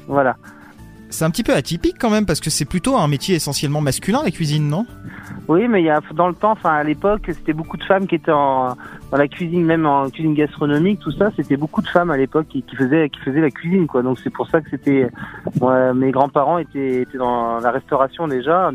[0.08, 0.36] Voilà.
[1.12, 4.22] C'est un petit peu atypique quand même parce que c'est plutôt un métier essentiellement masculin
[4.24, 4.86] la cuisine, non?
[5.50, 8.08] Oui, mais il y a dans le temps, enfin à l'époque, c'était beaucoup de femmes
[8.08, 8.70] qui étaient en,
[9.12, 11.30] dans la cuisine, même en cuisine gastronomique, tout ça.
[11.36, 14.02] C'était beaucoup de femmes à l'époque qui, faisaient qui faisaient la cuisine, quoi.
[14.04, 15.10] Donc c'est pour ça que c'était.
[15.60, 18.72] moi, mes grands-parents étaient, dans la restauration déjà.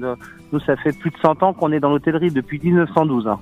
[0.52, 3.28] Nous, ça fait plus de 100 ans qu'on est dans l'hôtellerie depuis 1912.
[3.28, 3.40] hein.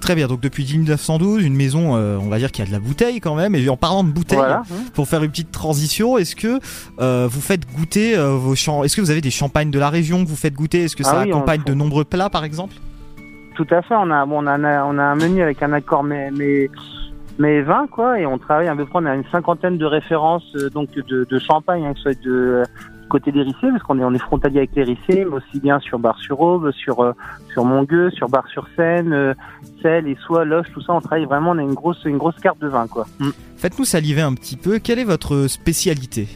[0.00, 2.72] Très bien, donc depuis 1912, une maison, euh, on va dire qu'il y a de
[2.74, 3.54] la bouteille quand même.
[3.54, 4.62] Et en parlant de bouteille, Voilà.
[4.94, 6.60] pour faire une petite transition, est-ce que
[7.00, 9.90] euh, vous faites goûter euh, vos champs Est-ce que vous avez des champagnes de la
[9.90, 10.84] région que vous faites goûter?
[10.84, 12.74] Est-ce que Ah ça oui, on- accompagne de nombreux plats par exemple?
[13.56, 13.94] Tout à fait.
[13.96, 16.70] On a, bon, on a, un- on a un menu avec un accord mais, mais,
[17.40, 19.00] mais 20 quoi, et on travaille à peu près.
[19.02, 22.62] On a une cinquantaine de références donc de, de champagne, hein, que ce soit de
[23.08, 25.80] côté des Rissés, parce qu'on est on est frontalier avec les Rissés, mais aussi bien
[25.80, 27.12] sur Bar-sur-Aube, sur euh,
[27.52, 29.34] sur Montgueux, sur Bar-sur-Seine, euh,
[29.82, 30.92] Celle et Soie, Loche, tout ça.
[30.92, 31.50] On travaille vraiment.
[31.52, 33.06] On a une grosse une grosse carte de vin quoi.
[33.18, 33.30] Mm.
[33.56, 34.78] Faites-nous saliver un petit peu.
[34.78, 36.28] Quelle est votre spécialité?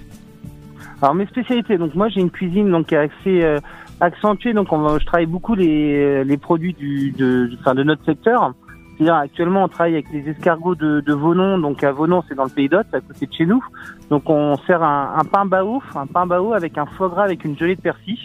[1.00, 3.58] Alors mes spécialités, donc moi j'ai une cuisine donc assez euh,
[4.00, 8.54] accentuée, donc on je travaille beaucoup les, les produits du, de, enfin, de notre secteur.
[8.96, 12.44] C'est-à-dire actuellement on travaille avec les escargots de, de Vonon, donc à Vonon c'est dans
[12.44, 13.64] le Pays d'Hôte, à côté de chez nous.
[14.10, 17.44] Donc on sert un, un pain bao, un pain bao avec un foie gras avec
[17.44, 18.18] une gelée de persil.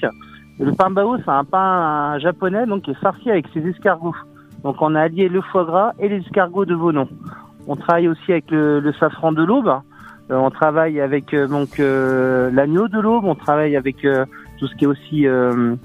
[0.60, 4.15] Le pain bao c'est un pain japonais donc qui est farci avec ses escargots.
[4.64, 7.07] Donc on a allié le foie gras et les escargots de Vonon.
[7.68, 9.68] On travaille aussi avec le, le safran de l'Aube.
[10.30, 13.26] Euh, on travaille avec euh, donc euh, l'agneau de l'Aube.
[13.26, 14.26] On travaille avec euh,
[14.60, 15.76] tout ce qui est aussi euh,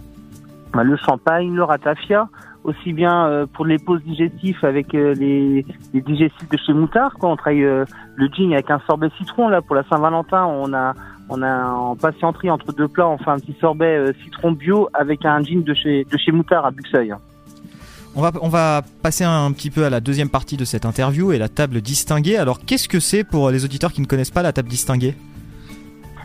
[0.72, 2.28] bah, le champagne, le ratafia,
[2.64, 7.14] aussi bien euh, pour les pauses digestifs avec euh, les, les digestifs de chez Moutard.
[7.14, 7.30] Quoi.
[7.30, 7.84] On travaille euh,
[8.16, 10.44] le gin avec un sorbet citron là pour la Saint-Valentin.
[10.46, 10.94] On a
[11.28, 15.24] on a en patienterie entre deux plats, on fait un petit sorbet citron bio avec
[15.24, 17.14] un gin de chez de chez Moutard à Buxeuil.
[18.14, 21.32] on va, on va passer un petit peu à la deuxième partie de cette interview
[21.32, 22.36] et la table distinguée.
[22.36, 25.14] Alors qu'est-ce que c'est pour les auditeurs qui ne connaissent pas la table distinguée?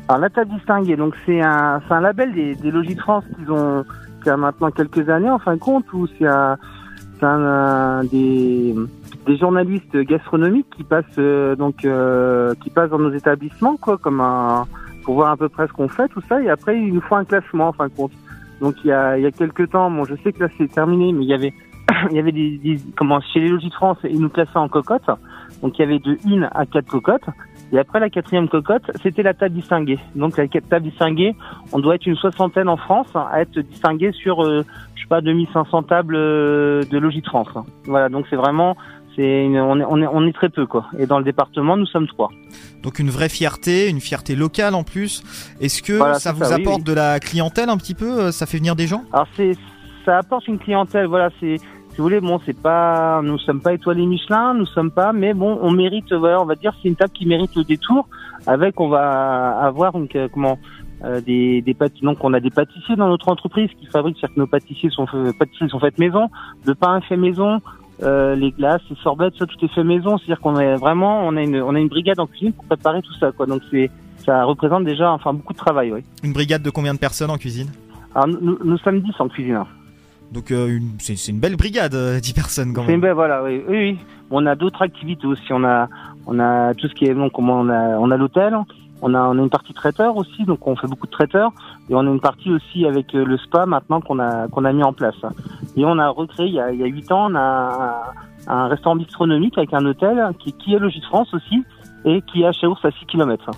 [0.09, 3.51] Alors la table distinguée, donc c'est un, un label des, des logis de France qu'ils
[3.51, 3.83] ont,
[4.27, 8.75] qui a maintenant quelques années en fin de compte, où c'est un, des,
[9.25, 14.19] des journalistes gastronomiques qui passent euh, donc euh, qui passent dans nos établissements quoi, comme
[14.19, 14.65] un
[15.05, 17.15] pour voir à peu près ce qu'on fait tout ça, et après ils nous font
[17.15, 18.11] un classement en fin de compte.
[18.59, 20.69] Donc il y a il y a quelques temps, bon je sais que là c'est
[20.69, 21.53] terminé, mais il y avait
[22.11, 24.67] il y avait des, des comment chez les logis de France ils nous classaient en
[24.67, 25.09] cocotte,
[25.61, 27.29] donc il y avait de une à quatre cocottes.
[27.73, 29.99] Et après la quatrième cocotte, c'était la table distinguée.
[30.15, 31.35] Donc la table distinguée,
[31.73, 34.63] on doit être une soixantaine en France à être distingué sur, euh,
[34.95, 37.49] je sais pas, 2500 tables euh, de logis de France.
[37.85, 38.77] Voilà, donc c'est vraiment,
[39.15, 40.85] c'est, une- on, est, on, est, on est très peu quoi.
[40.97, 42.29] Et dans le département, nous sommes trois.
[42.83, 45.21] Donc une vraie fierté, une fierté locale en plus.
[45.59, 46.83] Est-ce que Voilà, ça vous ça, apporte oui.
[46.85, 49.03] de la clientèle un petit peu euh, Ça fait venir des gens?
[49.11, 49.51] Alors c'est,
[50.05, 51.07] ça apporte une clientèle.
[51.07, 51.57] Voilà, c'est,
[51.97, 55.33] si vous voulez, bon, c'est pas, nous sommes pas étoilés Michelin, nous sommes pas, mais
[55.33, 58.07] bon, on mérite, voilà, on va dire, c'est une table qui mérite le détour.
[58.45, 60.59] Avec, on va avoir une, que- comment,
[61.03, 64.39] euh, des, des donc on a des pâtissiers dans notre entreprise qui fabriquent, c'est-à-dire que
[64.41, 65.07] nos pâtissiers sont,
[65.39, 66.29] pâtissiers sont faits maison,
[66.67, 67.61] le pain est fait maison,
[68.03, 70.19] euh, les glaces, les sorbets, ça tout est fait maison.
[70.19, 73.01] C'est-à-dire qu'on est vraiment, on a une, on a une brigade en cuisine pour préparer
[73.01, 73.47] tout ça, quoi.
[73.47, 73.89] Donc c'est,
[74.23, 76.01] ça représente déjà, enfin, beaucoup de travail, oui.
[76.23, 77.71] Une brigade de combien de personnes en cuisine?
[78.13, 79.63] Alors nous, nous, nous sommes 10 en cuisine.
[80.31, 82.99] Donc euh, c'est une belle brigade, euh, 10 personnes quand même.
[82.99, 83.97] belle, voilà, oui, oui, oui.
[84.29, 85.51] On a d'autres activités aussi.
[85.51, 85.87] On a,
[86.25, 88.57] on a tout ce qui est, donc, on a, on a l'hôtel.
[89.01, 91.51] On a, on a une partie traiteur aussi, donc on fait beaucoup de traiteurs.
[91.89, 94.73] Et on a une partie aussi avec euh, le spa maintenant qu'on a, qu'on a
[94.73, 95.15] mis en place.
[95.75, 98.13] Et on a recréé il y a, il y a 8 ans, on a
[98.47, 101.63] un, un restaurant bistronomique avec un hôtel qui, qui est Logis de France aussi
[102.05, 103.51] et qui est à Chaours à 6 km.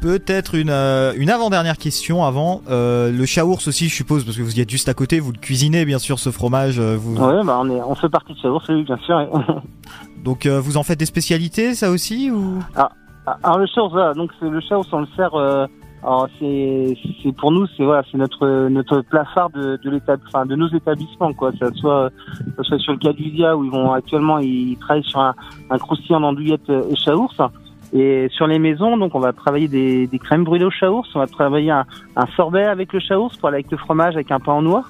[0.00, 2.62] Peut-être une, euh, une avant-dernière question avant.
[2.70, 5.30] Euh, le chaours aussi, je suppose, parce que vous y êtes juste à côté, vous
[5.32, 6.78] le cuisinez bien sûr ce fromage.
[6.80, 7.16] euh, vous...
[7.22, 9.28] Ouais, bah on est, on fait partie de Chaours, oui, bien sûr.
[10.24, 12.62] Donc euh, vous en faites des spécialités, ça aussi ou?
[12.76, 12.90] Ah,
[13.26, 15.34] ah, alors le Chaours, voilà, donc c'est le Chaours, on le sert.
[15.34, 15.66] Euh,
[16.02, 20.20] alors c'est, c'est pour nous, c'est voilà, c'est notre notre plat phare de de l'étab-
[20.28, 21.52] enfin de nos établissements, quoi.
[21.60, 25.20] Ça soit que ça soit sur le Cadusia où ils vont actuellement ils travaillent sur
[25.20, 25.34] un,
[25.68, 27.36] un croustillant d'andouillette et Chaours.
[27.92, 31.26] Et sur les maisons, donc on va travailler des, crèmes brûlées au chaours, on va
[31.26, 31.84] travailler un,
[32.36, 34.84] sorbet avec le chaours pour aller avec le fromage avec un pain en noix.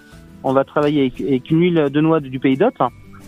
[0.45, 2.79] On va travailler avec, une huile de noix du pays d'Hôte.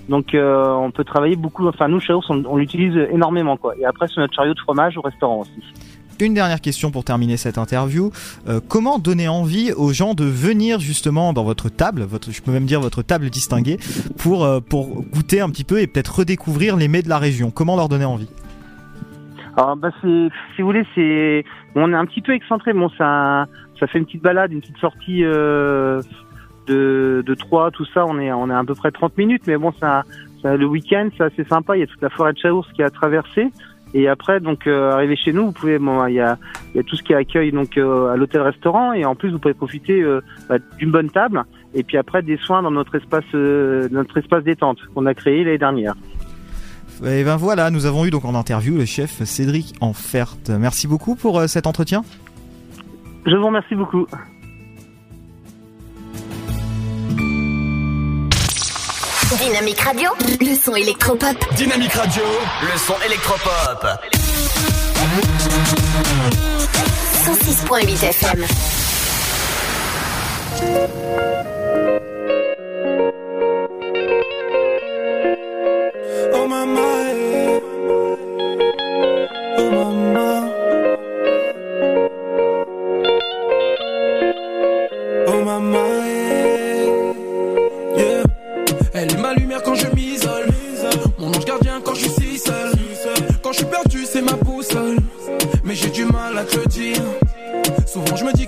[0.09, 1.67] Donc euh, on peut travailler beaucoup.
[1.69, 3.75] Enfin nous chaours, on, l'utilise énormément quoi.
[3.79, 5.63] Et après sur notre chariot de fromage au restaurant aussi.
[6.21, 8.13] Une dernière question pour terminer cette interview.
[8.47, 12.53] Euh, comment donner envie aux gens de venir justement dans votre table, votre, je peux
[12.53, 13.79] même dire votre table distinguée,
[14.19, 17.51] pour, euh, pour goûter un petit peu et peut-être redécouvrir les mets de la région?
[17.51, 18.29] Comment leur donner envie?
[19.57, 22.73] Alors bah si vous voulez, c'est, on est un petit peu excentré.
[22.73, 23.47] Bon, ça,
[23.79, 26.01] ça fait une petite balade, une petite sortie euh,
[26.67, 28.07] de, de Troyes, tout ça.
[28.07, 30.05] On est, on est à peu près 30 minutes, mais bon, ça,
[30.41, 31.77] ça le week-end, c'est assez sympa.
[31.77, 33.51] Il y a toute la forêt de Chaours qui a traversé.
[33.95, 36.39] Et après, donc, euh, arriver chez nous, vous pouvez, bon, il y a,
[36.73, 39.39] il y a tout ce qui accueille donc euh, à l'hôtel-restaurant, et en plus, vous
[39.39, 43.25] pouvez profiter euh, bah, d'une bonne table, et puis après des soins dans notre espace,
[43.35, 45.95] euh, notre espace détente qu'on a créé l'année dernière.
[47.05, 50.37] Et ben voilà, nous avons eu donc en interview le chef Cédric Enfert.
[50.49, 52.05] Merci beaucoup pour euh, cet entretien.
[53.27, 54.07] Je vous remercie beaucoup.
[59.39, 60.11] Dynamique Radio,
[60.41, 61.37] le son électropop.
[61.57, 62.23] Dynamique Radio,
[62.63, 63.87] le son électropop.
[67.25, 68.45] 106.8 FM.
[98.17, 98.42] Je me dis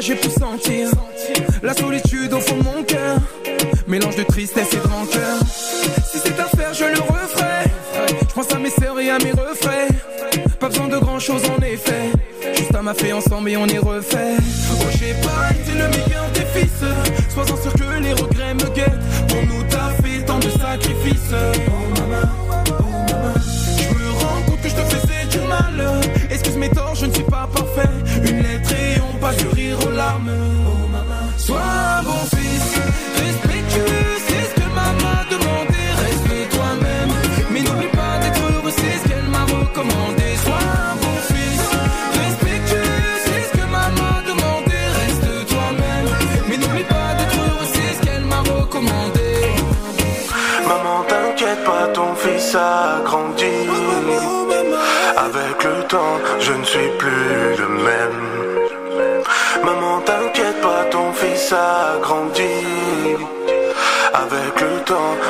[0.00, 0.90] J'ai pu sentir
[1.60, 3.18] la solitude au fond de mon cœur.
[3.88, 5.38] Mélange de tristesse et de rancœur.
[6.10, 7.64] Si c'est à faire, je le referai.
[8.20, 9.88] Je pense à mes sœurs et à mes refrains.
[10.60, 12.12] Pas besoin de grand chose en effet.
[12.56, 14.36] Juste à ma ensemble et on est refait.
[14.70, 15.57] Oh, j'ai pas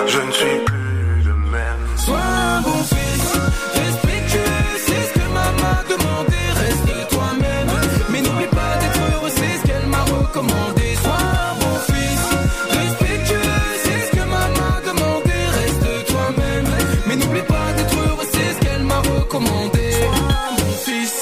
[0.09, 1.83] je ne suis plus le même.
[1.97, 3.27] Sois un bon fils,
[3.75, 4.41] respectueux,
[4.87, 6.37] c'est ce que maman a demandé.
[6.63, 7.71] Reste toi-même,
[8.11, 10.95] mais n'oublie pas d'être heureux, c'est ce qu'elle m'a recommandé.
[11.03, 12.23] Sois un bon fils,
[12.71, 15.37] respectueux, c'est ce que maman a demandé.
[15.61, 16.71] Reste toi-même,
[17.07, 19.93] mais n'oublie pas d'être heureux, c'est ce qu'elle m'a recommandé.
[19.93, 21.17] Sois un bon fils.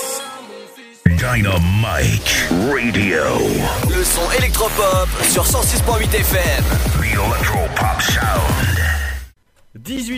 [1.06, 2.32] Dynamite
[2.70, 3.24] Radio.
[3.88, 6.64] Le son électropop sur 106.8 FM.
[7.00, 8.75] The Electropop Sound.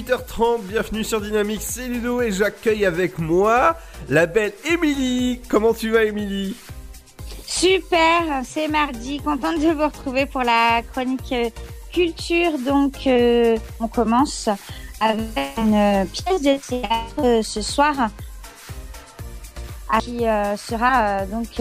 [0.09, 3.77] 18h30, bienvenue sur Dynamique, c'est Ludo et j'accueille avec moi
[4.09, 5.43] la belle Émilie.
[5.51, 6.57] Comment tu vas Émilie?
[7.45, 11.51] Super, c'est mardi, contente de vous retrouver pour la chronique euh,
[11.93, 12.59] culture.
[12.59, 14.49] Donc, euh, on commence
[14.99, 18.09] avec une euh, pièce de théâtre ce soir
[20.01, 20.21] qui
[20.57, 21.61] sera donc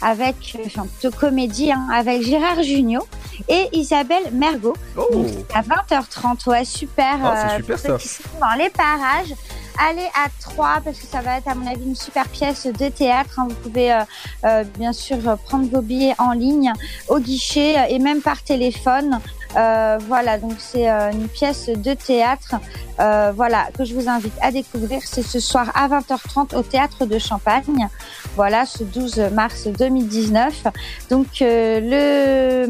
[0.00, 3.06] avec, enfin plutôt comédie, hein, avec Gérard Jugnot
[3.48, 4.76] et Isabelle Mergot.
[4.96, 7.16] Donc, c'est à 20h30, ouais, super.
[7.22, 7.26] Oh.
[7.26, 7.98] Ah, c'est euh, super, pour ceux ça.
[7.98, 9.34] qui sont dans les parages.
[9.76, 12.88] Allez à 3 parce que ça va être à mon avis une super pièce de
[12.90, 13.40] théâtre.
[13.40, 13.48] hein.
[13.48, 14.00] Vous pouvez euh,
[14.44, 16.72] euh, bien sûr prendre vos billets en ligne,
[17.08, 19.18] au guichet et même par téléphone.
[19.56, 22.56] Euh, voilà, donc c'est euh, une pièce de théâtre,
[23.00, 25.00] euh, voilà, que je vous invite à découvrir.
[25.04, 27.88] C'est ce soir à 20h30 au théâtre de Champagne.
[28.36, 30.64] Voilà, ce 12 mars 2019.
[31.10, 32.68] Donc le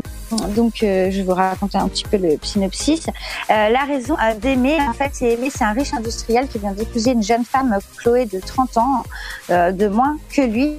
[0.57, 3.07] donc, je vais vous raconter un petit peu le synopsis.
[3.49, 7.23] La raison d'aimer, en fait, c'est aimer, c'est un riche industriel qui vient d'épouser une
[7.23, 9.03] jeune femme, Chloé, de 30 ans,
[9.49, 10.77] de moins que lui.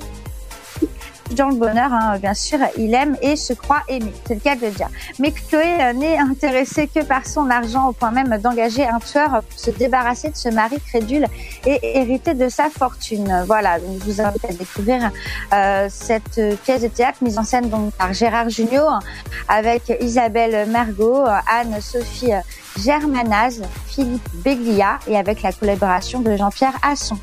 [1.31, 4.56] Dans le bonheur, hein, bien sûr, il aime et se croit aimé, c'est le cas
[4.56, 4.89] de le dire.
[5.18, 9.41] Mais Chloé euh, n'est intéressée que par son argent au point même d'engager un tueur
[9.41, 11.26] pour se débarrasser de ce mari crédule
[11.65, 13.43] et hériter de sa fortune.
[13.47, 15.11] Voilà, donc je vous invite à découvrir
[15.53, 18.99] euh, cette pièce de théâtre mise en scène donc par Gérard Junior
[19.47, 22.34] avec Isabelle Mergot, Anne-Sophie
[22.77, 27.18] Germanaz, Philippe Beglia et avec la collaboration de Jean-Pierre Asson.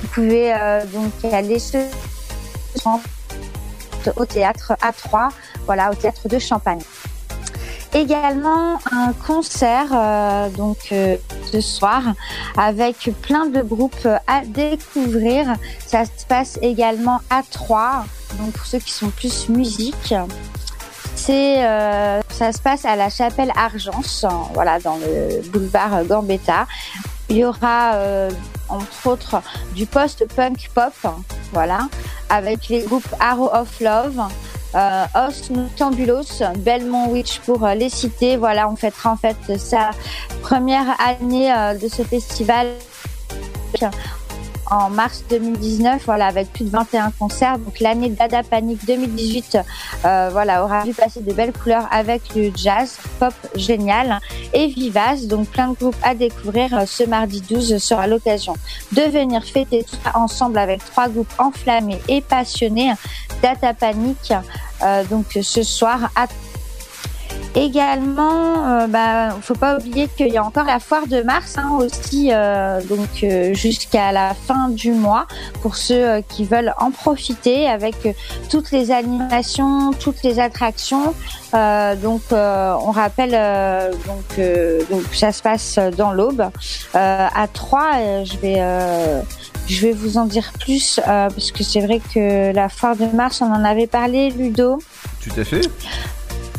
[0.00, 1.78] Vous pouvez euh, donc aller se
[4.16, 5.28] au théâtre A3,
[5.66, 6.80] voilà, au théâtre de Champagne.
[7.92, 11.16] Également un concert euh, donc euh,
[11.52, 12.02] ce soir
[12.56, 15.54] avec plein de groupes à découvrir.
[15.86, 18.04] Ça se passe également à 3,
[18.40, 20.12] donc pour ceux qui sont plus musique.
[21.14, 26.66] C'est euh, ça se passe à la chapelle Argence, en- voilà dans le boulevard Gambetta.
[27.28, 27.92] Il y aura
[28.68, 29.40] entre autres
[29.74, 30.92] du post-punk pop,
[31.54, 31.88] voilà,
[32.28, 34.20] avec les groupes Arrow of Love,
[34.74, 38.36] euh, Os Noctambulos, Belmont Witch pour euh, les citer.
[38.36, 39.92] Voilà, on fêtera en fait sa
[40.42, 42.66] première année euh, de ce festival
[44.70, 47.58] en mars 2019, voilà, avec plus de 21 concerts.
[47.58, 49.58] Donc l'année Dada Panic 2018,
[50.04, 54.20] euh, voilà, aura vu passer de belles couleurs avec le jazz, pop génial
[54.52, 55.26] et vivace.
[55.26, 56.76] Donc plein de groupes à découvrir.
[56.76, 58.54] Euh, Ce mardi 12 sera l'occasion
[58.92, 62.92] de venir fêter tout ça ensemble avec trois groupes enflammés et passionnés.
[63.42, 64.32] Data Panic,
[64.82, 66.26] euh, donc ce soir à
[67.56, 71.70] Également, euh, bah, faut pas oublier qu'il y a encore la foire de mars hein,
[71.78, 75.28] aussi, euh, donc euh, jusqu'à la fin du mois
[75.62, 77.94] pour ceux euh, qui veulent en profiter avec
[78.50, 81.14] toutes les animations, toutes les attractions.
[81.52, 83.30] Donc, on rappelle,
[84.08, 84.44] donc,
[85.12, 86.50] ça se passe dans l'Aube
[86.94, 89.22] à 3 je vais
[89.68, 93.40] je vais vous en dire plus parce que c'est vrai que la foire de mars,
[93.40, 94.78] on en avait parlé, Ludo.
[95.22, 95.62] Tout à fait.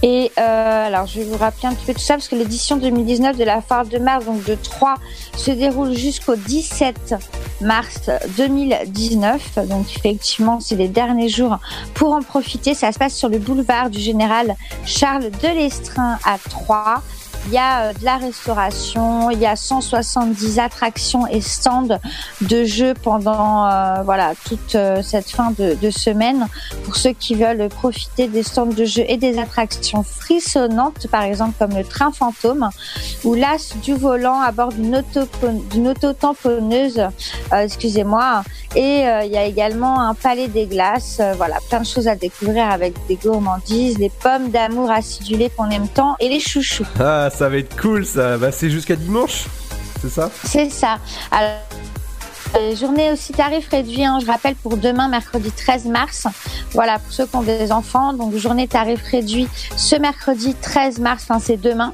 [0.08, 2.78] Et euh, alors, je vais vous rappeler un petit peu tout ça parce que l'édition
[2.78, 4.98] 2019 de la foire de mars, donc de 3,
[5.36, 7.16] se déroule jusqu'au 17
[7.62, 9.68] mars 2019.
[9.68, 11.58] Donc, effectivement, c'est les derniers jours
[11.96, 12.76] pour en profiter.
[12.76, 14.56] Ça se passe sur le boulevard du général
[14.86, 17.02] Charles Delestrin à 3.
[17.48, 22.00] Il y a euh, de la restauration, il y a 170 attractions et stands
[22.42, 26.48] de jeux pendant euh, voilà toute euh, cette fin de, semaine
[26.84, 31.54] pour ceux qui veulent profiter des stands de jeux et des attractions frissonnantes, par exemple
[31.60, 32.70] comme le train fantôme
[33.24, 35.28] ou l'as du volant à bord d'une auto
[35.70, 37.08] d'une auto-tamponneuse,
[37.52, 38.44] excusez-moi.
[38.76, 42.70] Et il y a également un palais des glaces, voilà, plein de choses à découvrir
[42.70, 46.88] avec des gourmandises, les pommes d'amour acidulées qu'on aime tant et les chouchous.
[47.00, 48.38] Ah, ça va être cool ça.
[48.38, 49.46] Bah, c'est jusqu'à dimanche,
[50.02, 50.32] c'est ça?
[50.46, 50.98] C'est ça.
[51.32, 51.60] Alors,
[52.80, 56.28] journée aussi tarif réduit, hein, je rappelle pour demain, mercredi 13 mars.
[56.72, 61.26] Voilà, pour ceux qui ont des enfants, donc journée tarif réduit ce mercredi 13 mars,
[61.28, 61.94] enfin c'est demain.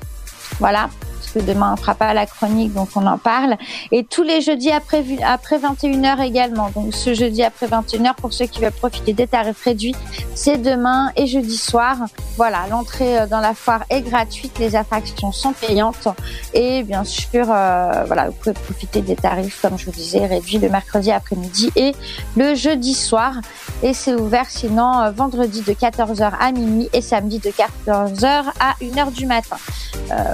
[0.59, 0.89] Voilà,
[1.31, 3.57] que demain on fera pas la chronique, donc on en parle.
[3.91, 6.69] Et tous les jeudis après, après 21h également.
[6.75, 9.95] Donc ce jeudi après 21h, pour ceux qui veulent profiter des tarifs réduits,
[10.35, 11.97] c'est demain et jeudi soir.
[12.37, 16.07] Voilà, l'entrée euh, dans la foire est gratuite, les attractions sont payantes.
[16.53, 20.57] Et bien sûr, euh, voilà, vous pouvez profiter des tarifs, comme je vous disais, réduits
[20.57, 21.93] le mercredi après-midi et
[22.35, 23.35] le jeudi soir.
[23.83, 28.73] Et c'est ouvert sinon euh, vendredi de 14h à minuit et samedi de 14h à
[28.81, 29.57] 1h du matin.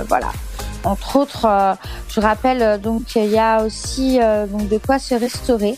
[0.07, 0.27] Voilà.
[0.83, 1.73] Entre autres, euh,
[2.09, 5.77] je rappelle euh, donc il y a aussi euh, donc de quoi se restaurer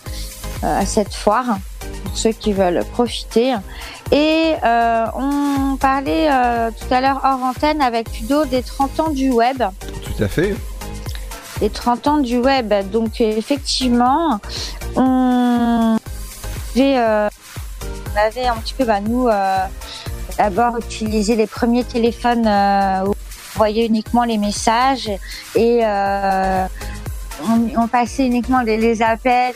[0.61, 1.57] à cette foire
[2.03, 3.55] pour ceux qui veulent profiter.
[4.11, 9.09] Et euh, on parlait euh, tout à l'heure hors antenne avec Ludo des 30 ans
[9.11, 9.63] du web
[10.03, 10.53] Tout à fait.
[11.61, 12.73] les 30 ans du web.
[12.91, 14.39] Donc effectivement,
[14.95, 15.97] on,
[16.77, 17.29] euh,
[18.17, 19.29] avait un petit peu, bah, nous,
[20.37, 22.49] d'abord utilisé les premiers téléphones
[23.59, 25.09] euh, où on voyait uniquement les messages
[25.55, 26.65] et euh,
[27.43, 29.53] on, on passait uniquement les, les appels.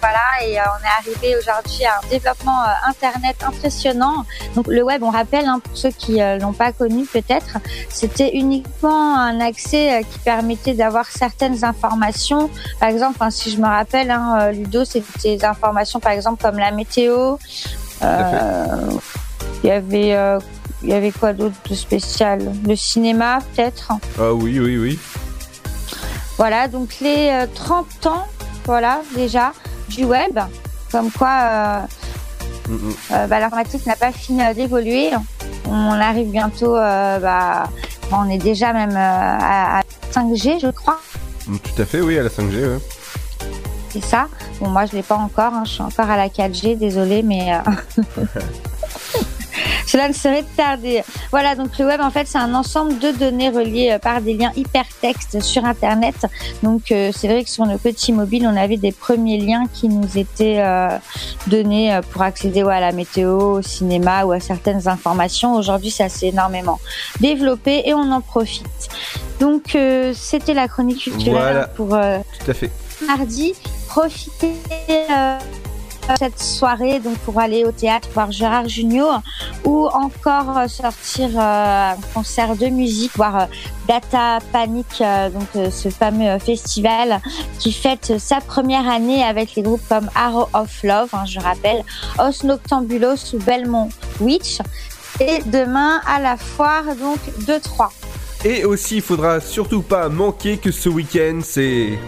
[0.00, 4.24] Voilà, et euh, on est arrivé aujourd'hui à un développement euh, internet impressionnant.
[4.54, 7.58] Donc le web, on rappelle, hein, pour ceux qui euh, l'ont pas connu peut-être,
[7.88, 12.48] c'était uniquement un accès qui permettait d'avoir certaines informations.
[12.78, 16.58] Par exemple, hein, si je me rappelle, hein, Ludo, c'était des informations par exemple comme
[16.58, 17.36] la météo.
[18.00, 20.16] Il y avait
[20.82, 22.52] il y avait quoi d'autre de spécial?
[22.66, 23.92] Le cinéma, peut-être?
[24.18, 24.98] Ah oui, oui, oui.
[26.36, 28.26] Voilà, donc les euh, 30 ans,
[28.64, 29.52] voilà, déjà,
[29.88, 30.38] du web.
[30.92, 31.80] Comme quoi, euh,
[32.68, 32.94] Mm, mm.
[33.12, 35.08] euh, bah, l'informatique n'a pas fini euh, d'évoluer.
[35.66, 37.64] On arrive bientôt, euh, bah,
[38.12, 38.94] on est déjà même euh,
[39.40, 39.82] à, à
[40.12, 41.00] 5G, je crois.
[41.46, 42.78] Mm, Tout à fait, oui, à la 5G, ouais.
[43.88, 44.28] C'est ça.
[44.60, 45.54] Bon, moi, je l'ai pas encore.
[45.54, 48.02] hein, je suis encore à la 4G, désolée, mais euh,
[49.98, 51.02] cela ne serait tardé.
[51.32, 54.34] Voilà, donc le web, en fait, c'est un ensemble de données reliées euh, par des
[54.34, 56.14] liens hypertextes sur Internet.
[56.62, 59.88] Donc, euh, c'est vrai que sur nos petits mobiles, on avait des premiers liens qui
[59.88, 60.96] nous étaient euh,
[61.48, 65.56] donnés pour accéder ouais, à la météo, au cinéma ou à certaines informations.
[65.56, 66.78] Aujourd'hui, ça s'est énormément
[67.20, 68.66] développé et on en profite.
[69.40, 71.66] Donc, euh, c'était la chronique culturelle Voilà.
[71.66, 72.70] pour Tout à fait.
[73.04, 73.52] mardi.
[73.88, 74.52] Profitez
[76.16, 79.22] cette soirée donc pour aller au théâtre voir Gérard Junior
[79.64, 83.44] ou encore euh, sortir euh, un concert de musique, voir euh,
[83.86, 85.02] Data Panic,
[85.32, 87.20] donc ce fameux festival
[87.58, 91.82] qui fête sa première année avec les groupes comme Arrow of Love, hein, je rappelle,
[92.18, 93.88] Os Noctambulos ou Belmont
[94.20, 94.58] Witch.
[95.20, 97.88] Et demain à la foire donc 2-3.
[98.44, 101.98] Et aussi, il faudra surtout pas manquer que ce week-end, c'est.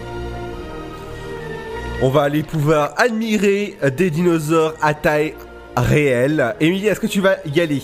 [2.01, 5.35] On va aller pouvoir admirer des dinosaures à taille
[5.77, 6.55] réelle.
[6.59, 7.81] Émilie, est-ce que tu vas y aller?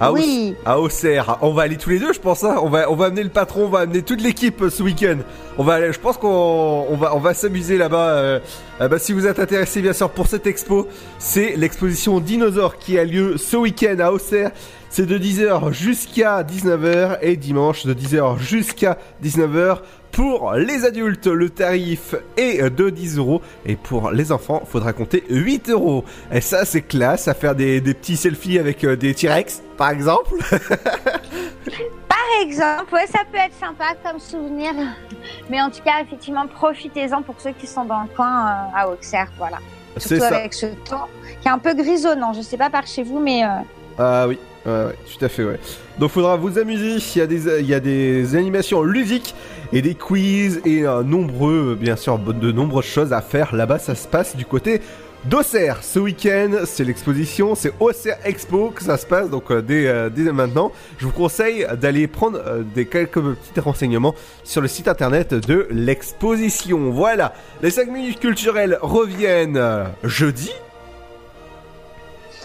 [0.00, 0.54] À, Oui.
[0.64, 1.38] À Auxerre.
[1.42, 2.44] On va aller tous les deux, je pense.
[2.44, 2.56] hein.
[2.62, 5.18] On va, on va amener le patron, on va amener toute l'équipe euh, ce week-end.
[5.58, 8.08] On va, aller- je pense qu'on, on va, on va s'amuser là-bas.
[8.10, 8.40] euh,
[8.80, 12.98] euh, bah, si vous êtes intéressé, bien sûr, pour cette expo, c'est l'exposition dinosaures qui
[12.98, 14.52] a lieu ce week-end à Auxerre.
[14.92, 19.78] C'est de 10h jusqu'à 19h et dimanche de 10h jusqu'à 19h.
[20.10, 25.22] Pour les adultes, le tarif est de 10 euros et pour les enfants, faudra compter
[25.30, 26.04] 8 euros.
[26.32, 29.90] Et ça, c'est classe à faire des, des petits selfies avec euh, des T-Rex, par
[29.90, 30.34] exemple.
[32.08, 34.72] Par exemple, ouais, ça peut être sympa comme souvenir.
[35.50, 38.88] Mais en tout cas, effectivement, profitez-en pour ceux qui sont dans le coin euh, à
[38.88, 39.58] Auxerre, voilà.
[39.96, 40.36] C'est Surtout ça.
[40.38, 41.08] avec ce temps
[41.42, 42.32] qui est un peu grisonnant.
[42.32, 43.48] Je sais pas par chez vous, mais euh,
[43.98, 45.58] Ah oui, tout à fait, ouais.
[45.98, 49.34] Donc faudra vous amuser, il y a des, animations ludiques
[49.72, 53.54] et des quiz et euh, nombreux, bien sûr, de nombreuses choses à faire.
[53.54, 54.80] Là-bas, ça se passe du côté
[55.24, 55.82] d'Auxerre.
[55.82, 60.08] Ce week-end, c'est l'exposition, c'est Auxerre Expo que ça se passe, donc euh, dès, euh,
[60.08, 60.72] dès maintenant.
[60.98, 64.14] Je vous conseille d'aller prendre euh, des quelques petits renseignements
[64.44, 66.90] sur le site internet de l'exposition.
[66.90, 69.60] Voilà, les 5 minutes culturelles reviennent
[70.04, 70.52] jeudi.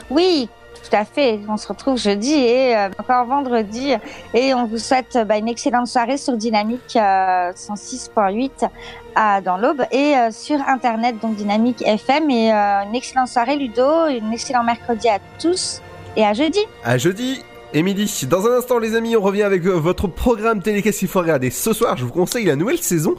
[0.09, 0.49] oui,
[0.90, 1.40] tout à fait.
[1.49, 3.94] On se retrouve jeudi et euh, encore vendredi.
[4.34, 8.68] Et on vous souhaite euh, bah, une excellente soirée sur Dynamique euh, 106.8
[9.16, 12.30] à- dans l'Aube et euh, sur Internet, donc Dynamique FM.
[12.30, 14.07] Et euh, une excellente soirée, Ludo.
[14.07, 15.82] Une excellent mercredi à tous
[16.16, 16.60] et à jeudi.
[16.84, 17.41] À jeudi
[17.74, 18.26] et midi.
[18.30, 21.20] Dans un instant, les amis, on revient avec euh, votre programme télé qu'est-ce qu'il faut
[21.20, 21.49] regarder.
[21.49, 23.16] Ce soir, je vous conseille la nouvelle saison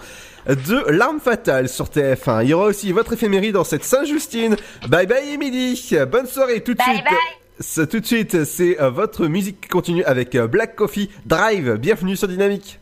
[0.47, 2.45] de L'arme fatale sur TF1.
[2.45, 4.57] Il y aura aussi votre éphémérie dans cette Saint-Justine.
[4.89, 5.91] Bye bye Émilie.
[6.11, 7.03] Bonne soirée tout de suite.
[7.05, 11.77] C'est- Tout de suite, c'est euh, votre musique qui continue avec euh, Black Coffee Drive.
[11.77, 12.81] Bienvenue sur Dynamique.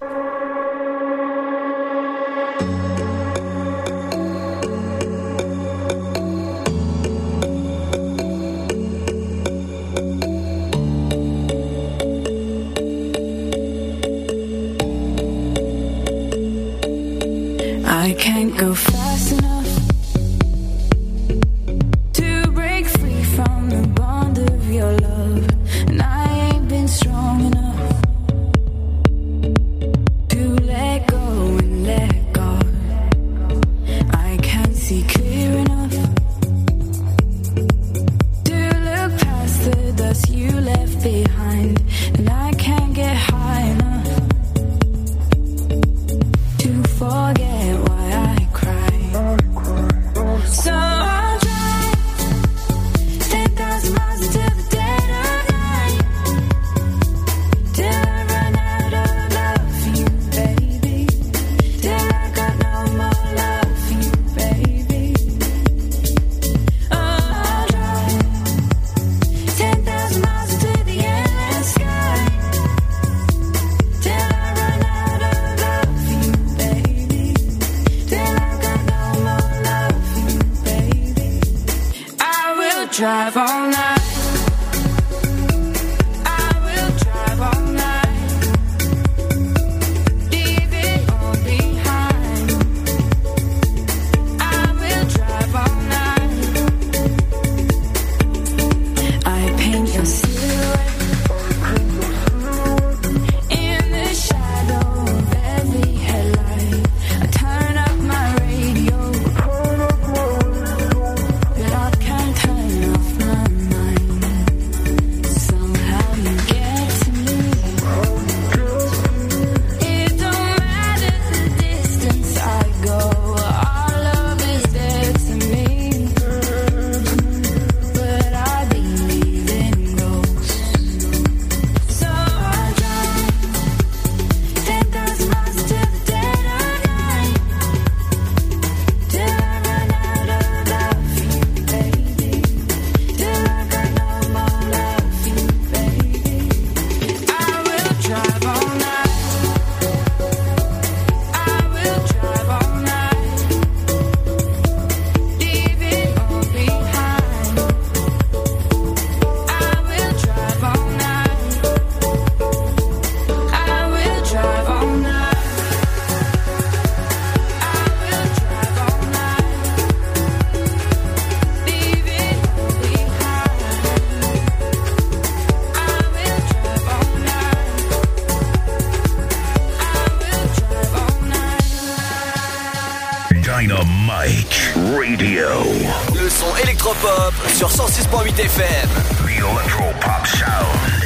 [188.37, 188.89] 106.8 FM.
[189.27, 191.05] The Electropop Sound.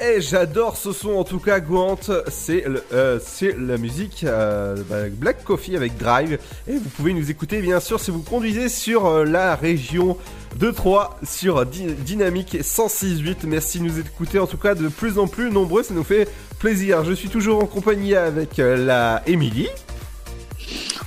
[0.00, 5.08] Et j'adore ce son en tout cas Gwant, c'est euh, c'est la musique euh, bah,
[5.10, 6.38] Black Coffee avec Drive
[6.68, 10.16] et vous pouvez nous écouter bien sûr si vous conduisez sur euh, la région
[10.56, 13.46] de Troyes sur Dy- Dynamique 106.8.
[13.46, 16.28] Merci de nous écouter en tout cas de plus en plus nombreux, ça nous fait
[16.58, 17.04] plaisir.
[17.04, 19.68] Je suis toujours en compagnie avec euh, la Émilie.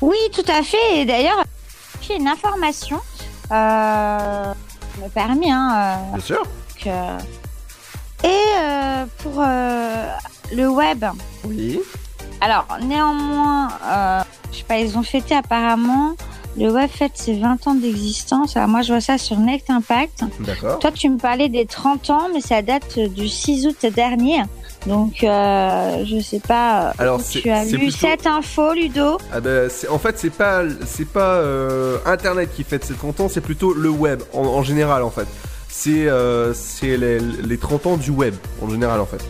[0.02, 0.98] Oui, tout à fait.
[1.02, 1.44] Et d'ailleurs,
[2.02, 3.00] j'ai une information.
[3.52, 4.54] Euh,
[5.08, 5.72] permis, hein.
[5.76, 6.44] euh, Bien sûr.
[6.84, 7.18] que-
[8.24, 10.08] Et euh, pour euh,
[10.56, 11.06] le web.
[11.46, 11.80] Oui.
[12.42, 14.22] Alors, néanmoins, euh,
[14.52, 16.16] je sais pas, ils ont fêté apparemment.
[16.58, 18.58] Le web fête ses 20 ans d'existence.
[18.58, 20.24] Alors moi, je vois ça sur Next Impact.
[20.40, 20.80] D'accord.
[20.80, 24.42] Toi, tu me parlais des 30 ans, mais ça date du 6 août dernier.
[24.88, 26.88] Donc, euh, je sais pas.
[26.88, 29.18] euh, Alors, tu as plutôt- cette info, Ludo?
[29.34, 29.39] Ah
[29.69, 33.41] c'est- en fait, c'est pas, c'est pas euh, Internet qui fête ses 30 ans, c'est
[33.41, 35.27] plutôt le web en, en général en fait.
[35.69, 39.22] C'est euh, les, les 30 ans du web en général en fait.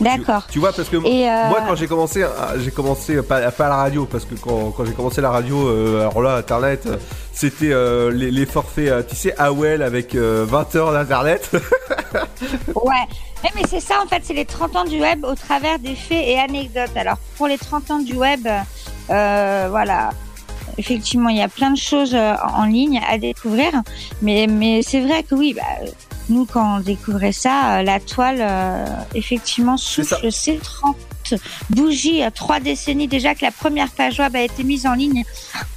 [0.00, 0.42] D'accord.
[0.50, 3.68] Tu vois, parce que euh, moi, quand j'ai commencé, ah, j'ai commencé pas, pas à
[3.68, 6.88] la radio, parce que quand, quand j'ai commencé la radio, euh, alors là, Internet,
[7.32, 11.50] c'était euh, les, les forfaits, tu sais, AOL avec euh, 20 heures d'Internet.
[12.74, 12.92] Ouais,
[13.44, 15.94] mais, mais c'est ça en fait, c'est les 30 ans du web au travers des
[15.94, 16.96] faits et anecdotes.
[16.96, 18.46] Alors pour les 30 ans du web,
[19.10, 20.10] euh, voilà,
[20.78, 23.70] effectivement, il y a plein de choses euh, en ligne à découvrir,
[24.22, 25.86] mais, mais c'est vrai que oui, bah,
[26.28, 30.96] nous quand on découvrait ça, euh, la toile, euh, effectivement, souffle ses 30
[31.70, 35.24] bougies, trois décennies déjà que la première page web a été mise en ligne.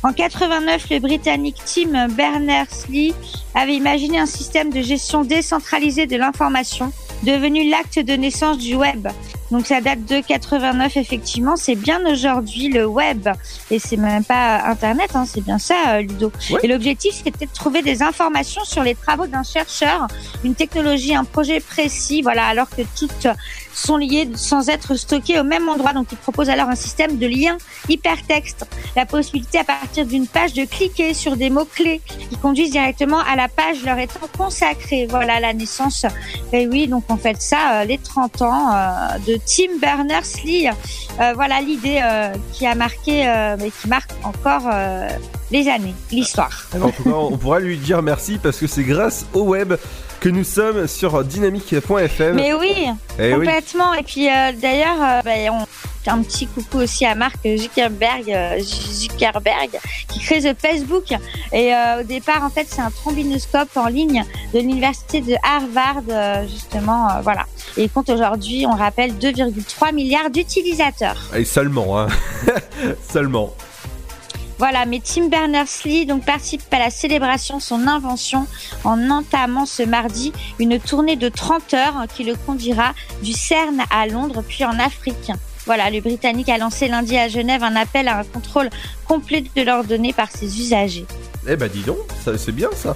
[0.03, 3.13] En 89, le Britannique Tim Berners-Lee
[3.55, 6.91] avait imaginé un système de gestion décentralisée de l'information,
[7.23, 9.07] devenu l'acte de naissance du web.
[9.51, 13.29] Donc ça date de 89 effectivement, c'est bien aujourd'hui le web
[13.71, 16.31] et c'est même pas Internet, hein, c'est bien ça euh, Ludo.
[16.63, 20.07] Et l'objectif c'était de trouver des informations sur les travaux d'un chercheur,
[20.43, 23.27] une technologie, un projet précis, voilà, alors que toutes
[23.73, 25.93] sont liées sans être stockées au même endroit.
[25.93, 27.57] Donc il propose alors un système de liens
[27.87, 28.65] hypertexte,
[28.95, 33.19] la possibilité à partir d'une page de cliquer sur des mots clés qui conduisent directement
[33.19, 35.07] à la page leur étant consacrée.
[35.09, 36.05] Voilà la naissance.
[36.51, 40.69] Et oui, donc on fait ça euh, les 30 ans euh, Tim Berners-Lee.
[41.19, 44.69] Euh, voilà l'idée euh, qui a marqué, euh, mais qui marque encore
[45.51, 46.67] les années, l'histoire.
[47.05, 49.73] On pourra lui dire merci parce que c'est grâce au web
[50.19, 52.35] que nous sommes sur dynamique.fm.
[52.35, 52.87] Mais oui,
[53.19, 53.45] Eh oui.
[53.45, 53.93] complètement.
[53.93, 55.65] Et puis euh, d'ailleurs, euh, bah, on
[56.09, 59.71] un petit coucou aussi à Mark Zuckerberg, euh, Zuckerberg
[60.07, 61.03] qui crée The Facebook.
[61.51, 64.23] Et au départ, en fait, c'est un trombinoscope en ligne
[64.53, 67.45] de l'université de Harvard, justement, voilà.
[67.75, 71.17] Et il compte aujourd'hui, on rappelle, 2,3 milliards d'utilisateurs.
[71.35, 72.07] Et seulement, hein.
[73.11, 73.53] seulement.
[74.59, 78.47] Voilà, mais Tim Berners-Lee donc participe à la célébration de son invention
[78.83, 84.07] en entamant ce mardi une tournée de 30 heures qui le conduira du CERN à
[84.07, 85.31] Londres puis en Afrique.
[85.67, 88.69] Voilà, le Britannique a lancé lundi à Genève un appel à un contrôle
[89.05, 91.05] complet de leurs données par ses usagers.
[91.47, 92.95] Eh bah dis donc, c'est bien ça.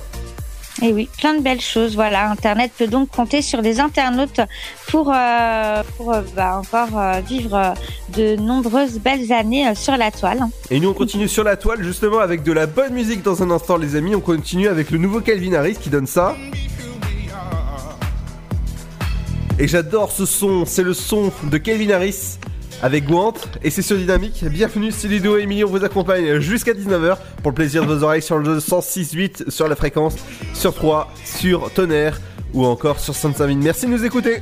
[0.84, 1.94] Et oui, plein de belles choses.
[1.96, 4.42] Voilà, Internet peut donc compter sur des internautes
[4.88, 7.76] pour, euh, euh, bah, encore euh, vivre
[8.16, 10.42] de nombreuses belles années sur la toile.
[10.72, 13.52] Et nous on continue sur la toile justement avec de la bonne musique dans un
[13.52, 14.16] instant les amis.
[14.16, 16.36] On continue avec le nouveau Calvin Harris qui donne ça.
[19.60, 22.40] Et j'adore ce son, c'est le son de Calvin Harris
[22.82, 23.34] avec Gwant
[23.64, 24.44] et c'est sur Dynamique.
[24.46, 28.04] Bienvenue, c'est Ludo et Emily, on vous accompagne jusqu'à 19h pour le plaisir de vos
[28.04, 30.16] oreilles sur le 106.8 sur la fréquence,
[30.54, 32.20] sur 3, sur Tonnerre
[32.54, 33.60] ou encore sur Sainte-Savine.
[33.60, 34.42] Merci de nous écouter.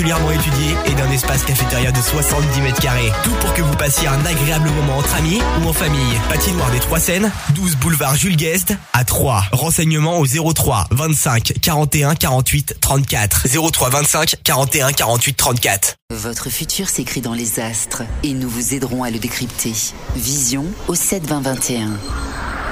[0.01, 3.11] particulièrement étudiée et d'un espace cafétéria de 70 mètres carrés.
[3.23, 6.19] Tout pour que vous passiez un agréable moment entre amis ou en famille.
[6.27, 9.43] Patinoire des Trois Seines, 12 boulevard Jules Guest à 3.
[9.51, 13.47] Renseignements au 03 25 41 48 34.
[13.71, 15.95] 03 25 41 48 34.
[16.11, 19.73] Votre futur s'écrit dans les astres et nous vous aiderons à le décrypter.
[20.15, 21.89] Vision au 7 20 21.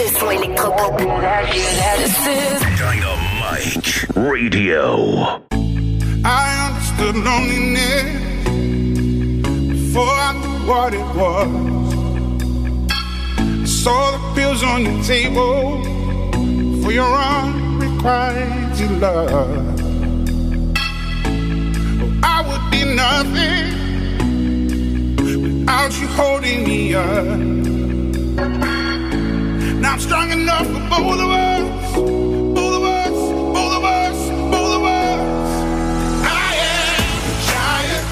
[0.00, 0.96] Le son électropop.
[2.78, 5.42] Dynamite Radio.
[6.24, 8.04] I understood loneliness
[9.68, 11.48] before I knew what it was.
[13.68, 15.82] Saw the pills on your table
[16.82, 19.30] for your unrequited love.
[19.32, 19.64] Oh,
[22.22, 23.64] I would be nothing
[25.16, 28.79] without you holding me up.
[29.80, 31.94] Now I'm strong enough for both of us.
[31.96, 33.16] Both of us,
[33.56, 35.64] both of us, both of us.
[36.22, 38.06] I am a giant.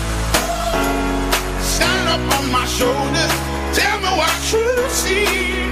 [1.63, 3.33] Stand up on my shoulders.
[3.77, 5.68] Tell me what you see.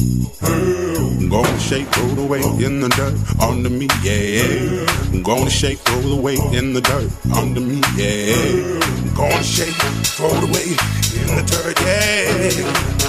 [0.00, 4.86] I'm gonna shake, roll the weight in the dirt under me, yeah.
[5.12, 8.78] I'm gonna shake, roll the weight in the dirt under me, yeah.
[8.78, 9.74] I'm gonna shake,
[10.14, 10.78] throw the weight
[11.18, 12.30] in the dirt, yeah.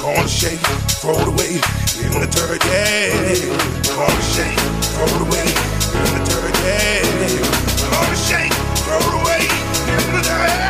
[0.01, 0.59] I'm gonna shake,
[0.97, 1.61] throw the weight
[2.01, 3.13] in the dirt, yeah.
[3.13, 4.57] I'm gonna shake,
[4.89, 5.57] throw the weight
[5.93, 7.05] in the dirt, yeah.
[7.85, 9.51] I'm gonna shake, throw the weight
[9.93, 10.68] in the dirt.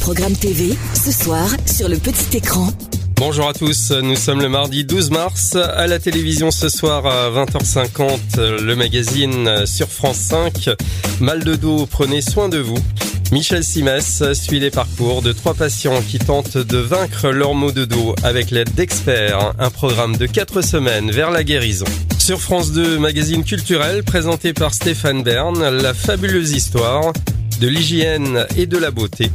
[0.00, 2.68] Programmes TV, ce soir, sur le petit écran.
[3.16, 5.56] Bonjour à tous, nous sommes le mardi 12 mars.
[5.56, 10.70] À la télévision ce soir à 20h50, le magazine sur France 5.
[11.20, 12.78] Mal de dos, prenez soin de vous.
[13.30, 17.84] Michel Simès suit les parcours de trois patients qui tentent de vaincre leurs maux de
[17.84, 21.86] dos avec l'aide d'experts, un programme de quatre semaines vers la guérison.
[22.18, 27.12] Sur France 2, magazine culturel présenté par Stéphane Bern, la fabuleuse histoire
[27.60, 29.30] de l'hygiène et de la beauté.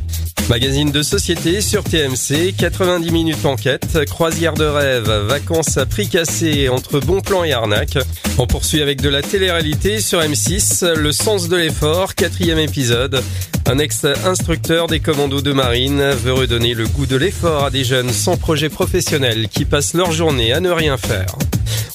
[0.49, 6.69] Magazine de société sur TMC, 90 minutes enquête, croisière de rêve, vacances à prix cassé
[6.69, 7.97] entre bon plan et arnaque.
[8.37, 13.23] On poursuit avec de la télé-réalité sur M6, le sens de l'effort, quatrième épisode.
[13.65, 18.11] Un ex-instructeur des commandos de marine veut redonner le goût de l'effort à des jeunes
[18.11, 21.25] sans projet professionnel qui passent leur journée à ne rien faire.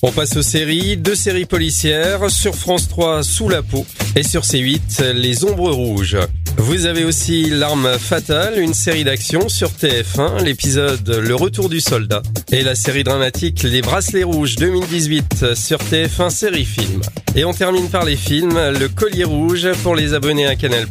[0.03, 3.87] On passe aux séries, deux séries policières, sur France 3 Sous la peau
[4.17, 6.17] et sur C8 Les ombres rouges.
[6.57, 12.23] Vous avez aussi L'arme fatale, une série d'action sur TF1, l'épisode Le retour du soldat
[12.53, 17.01] et la série dramatique Les bracelets rouges 2018 sur TF1 série film.
[17.37, 20.87] Et on termine par les films, Le collier rouge pour les abonnés à Canal+,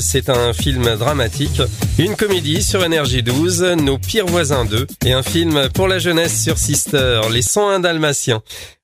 [0.00, 1.62] c'est un film dramatique,
[1.98, 6.42] une comédie sur Énergie 12, Nos pires voisins 2 et un film pour la jeunesse
[6.42, 8.23] sur Sister, Les 101 dalmatiens.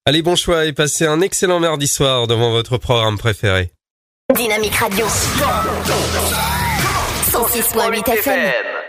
[0.07, 3.71] Allez, bon choix et passez un excellent mardi soir devant votre programme préféré.
[4.35, 5.07] Dynamique Radio.
[7.31, 8.80] 106.8 FM.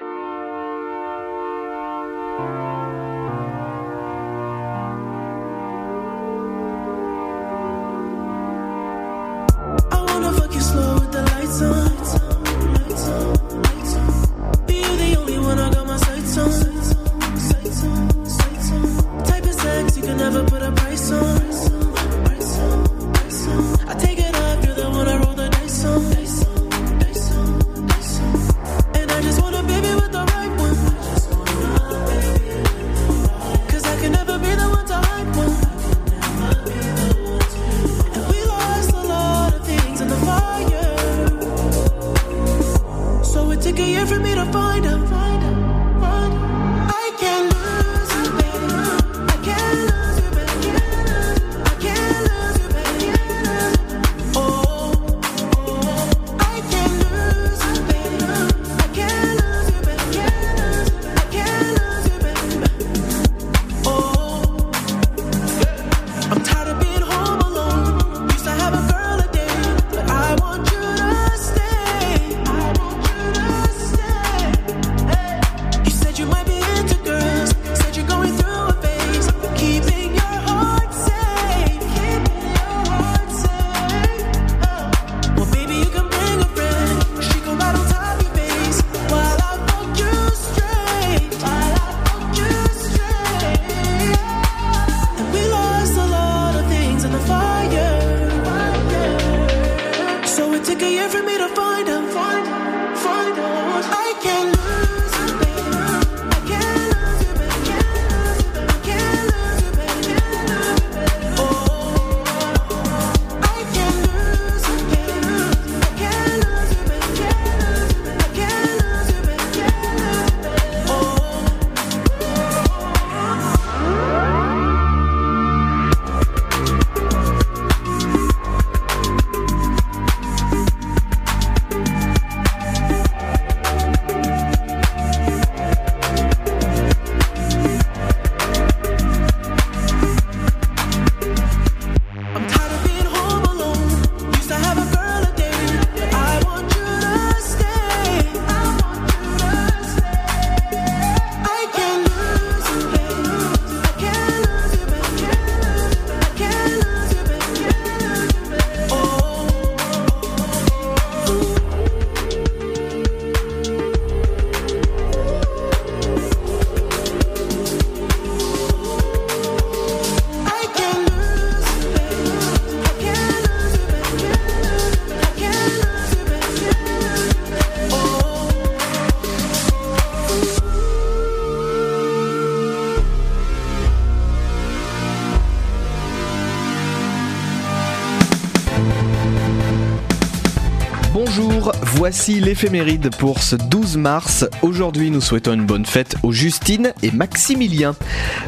[192.02, 194.50] Voici l'éphéméride pour ce 12 mars.
[194.64, 197.94] Aujourd'hui, nous souhaitons une bonne fête aux Justine et Maximilien.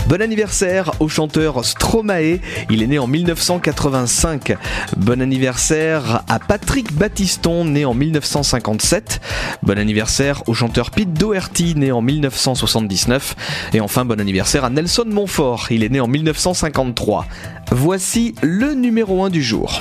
[0.08, 2.40] Bon anniversaire au chanteur Stromae,
[2.72, 4.58] il est né en 1985.
[4.98, 9.22] Bon anniversaire à Patrick Battiston, né en 1957.
[9.62, 13.36] Bon anniversaire au chanteur Pete Doherty, né en 1979.
[13.76, 17.28] Et enfin, bon anniversaire à Nelson Montfort, il est né en 1953.
[17.70, 19.80] Voici le numéro 1 du jour.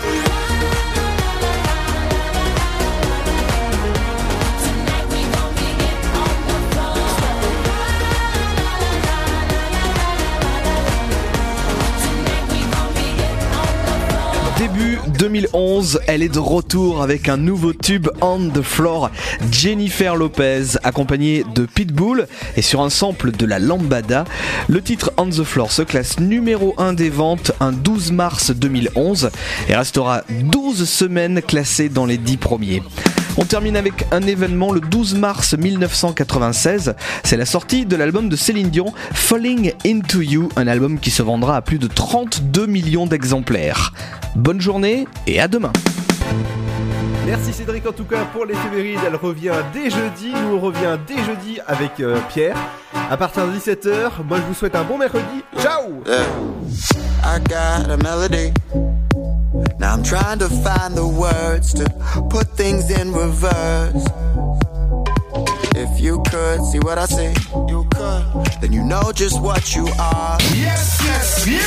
[15.83, 19.11] 2011, elle est de retour avec un nouveau tube On the Floor,
[19.51, 22.27] Jennifer Lopez, accompagnée de Pitbull
[22.57, 24.25] et sur un sample de la lambada.
[24.69, 29.31] Le titre On the Floor se classe numéro 1 des ventes un 12 mars 2011
[29.69, 32.83] et restera 12 semaines classé dans les 10 premiers.
[33.39, 36.95] On termine avec un événement le 12 mars 1996.
[37.25, 41.23] C'est la sortie de l'album de Céline Dion, Falling Into You, un album qui se
[41.23, 43.93] vendra à plus de 32 millions d'exemplaires.
[44.37, 45.73] Bonne journée et à demain.
[47.27, 51.17] Merci Cédric en tout cas pour l'éphéméride, elle revient dès jeudi, nous on revient dès
[51.17, 52.57] jeudi avec euh, Pierre.
[53.11, 55.45] À partir de 17h, moi je vous souhaite un bon mercredi.
[55.59, 56.03] Ciao
[59.79, 61.85] Now I'm trying to find the words to
[62.31, 64.07] put things in reverse.
[65.75, 67.33] If you could see what I see,
[67.69, 68.25] you could,
[68.61, 70.39] then you know just what you are.
[70.55, 71.63] Yes, yes, you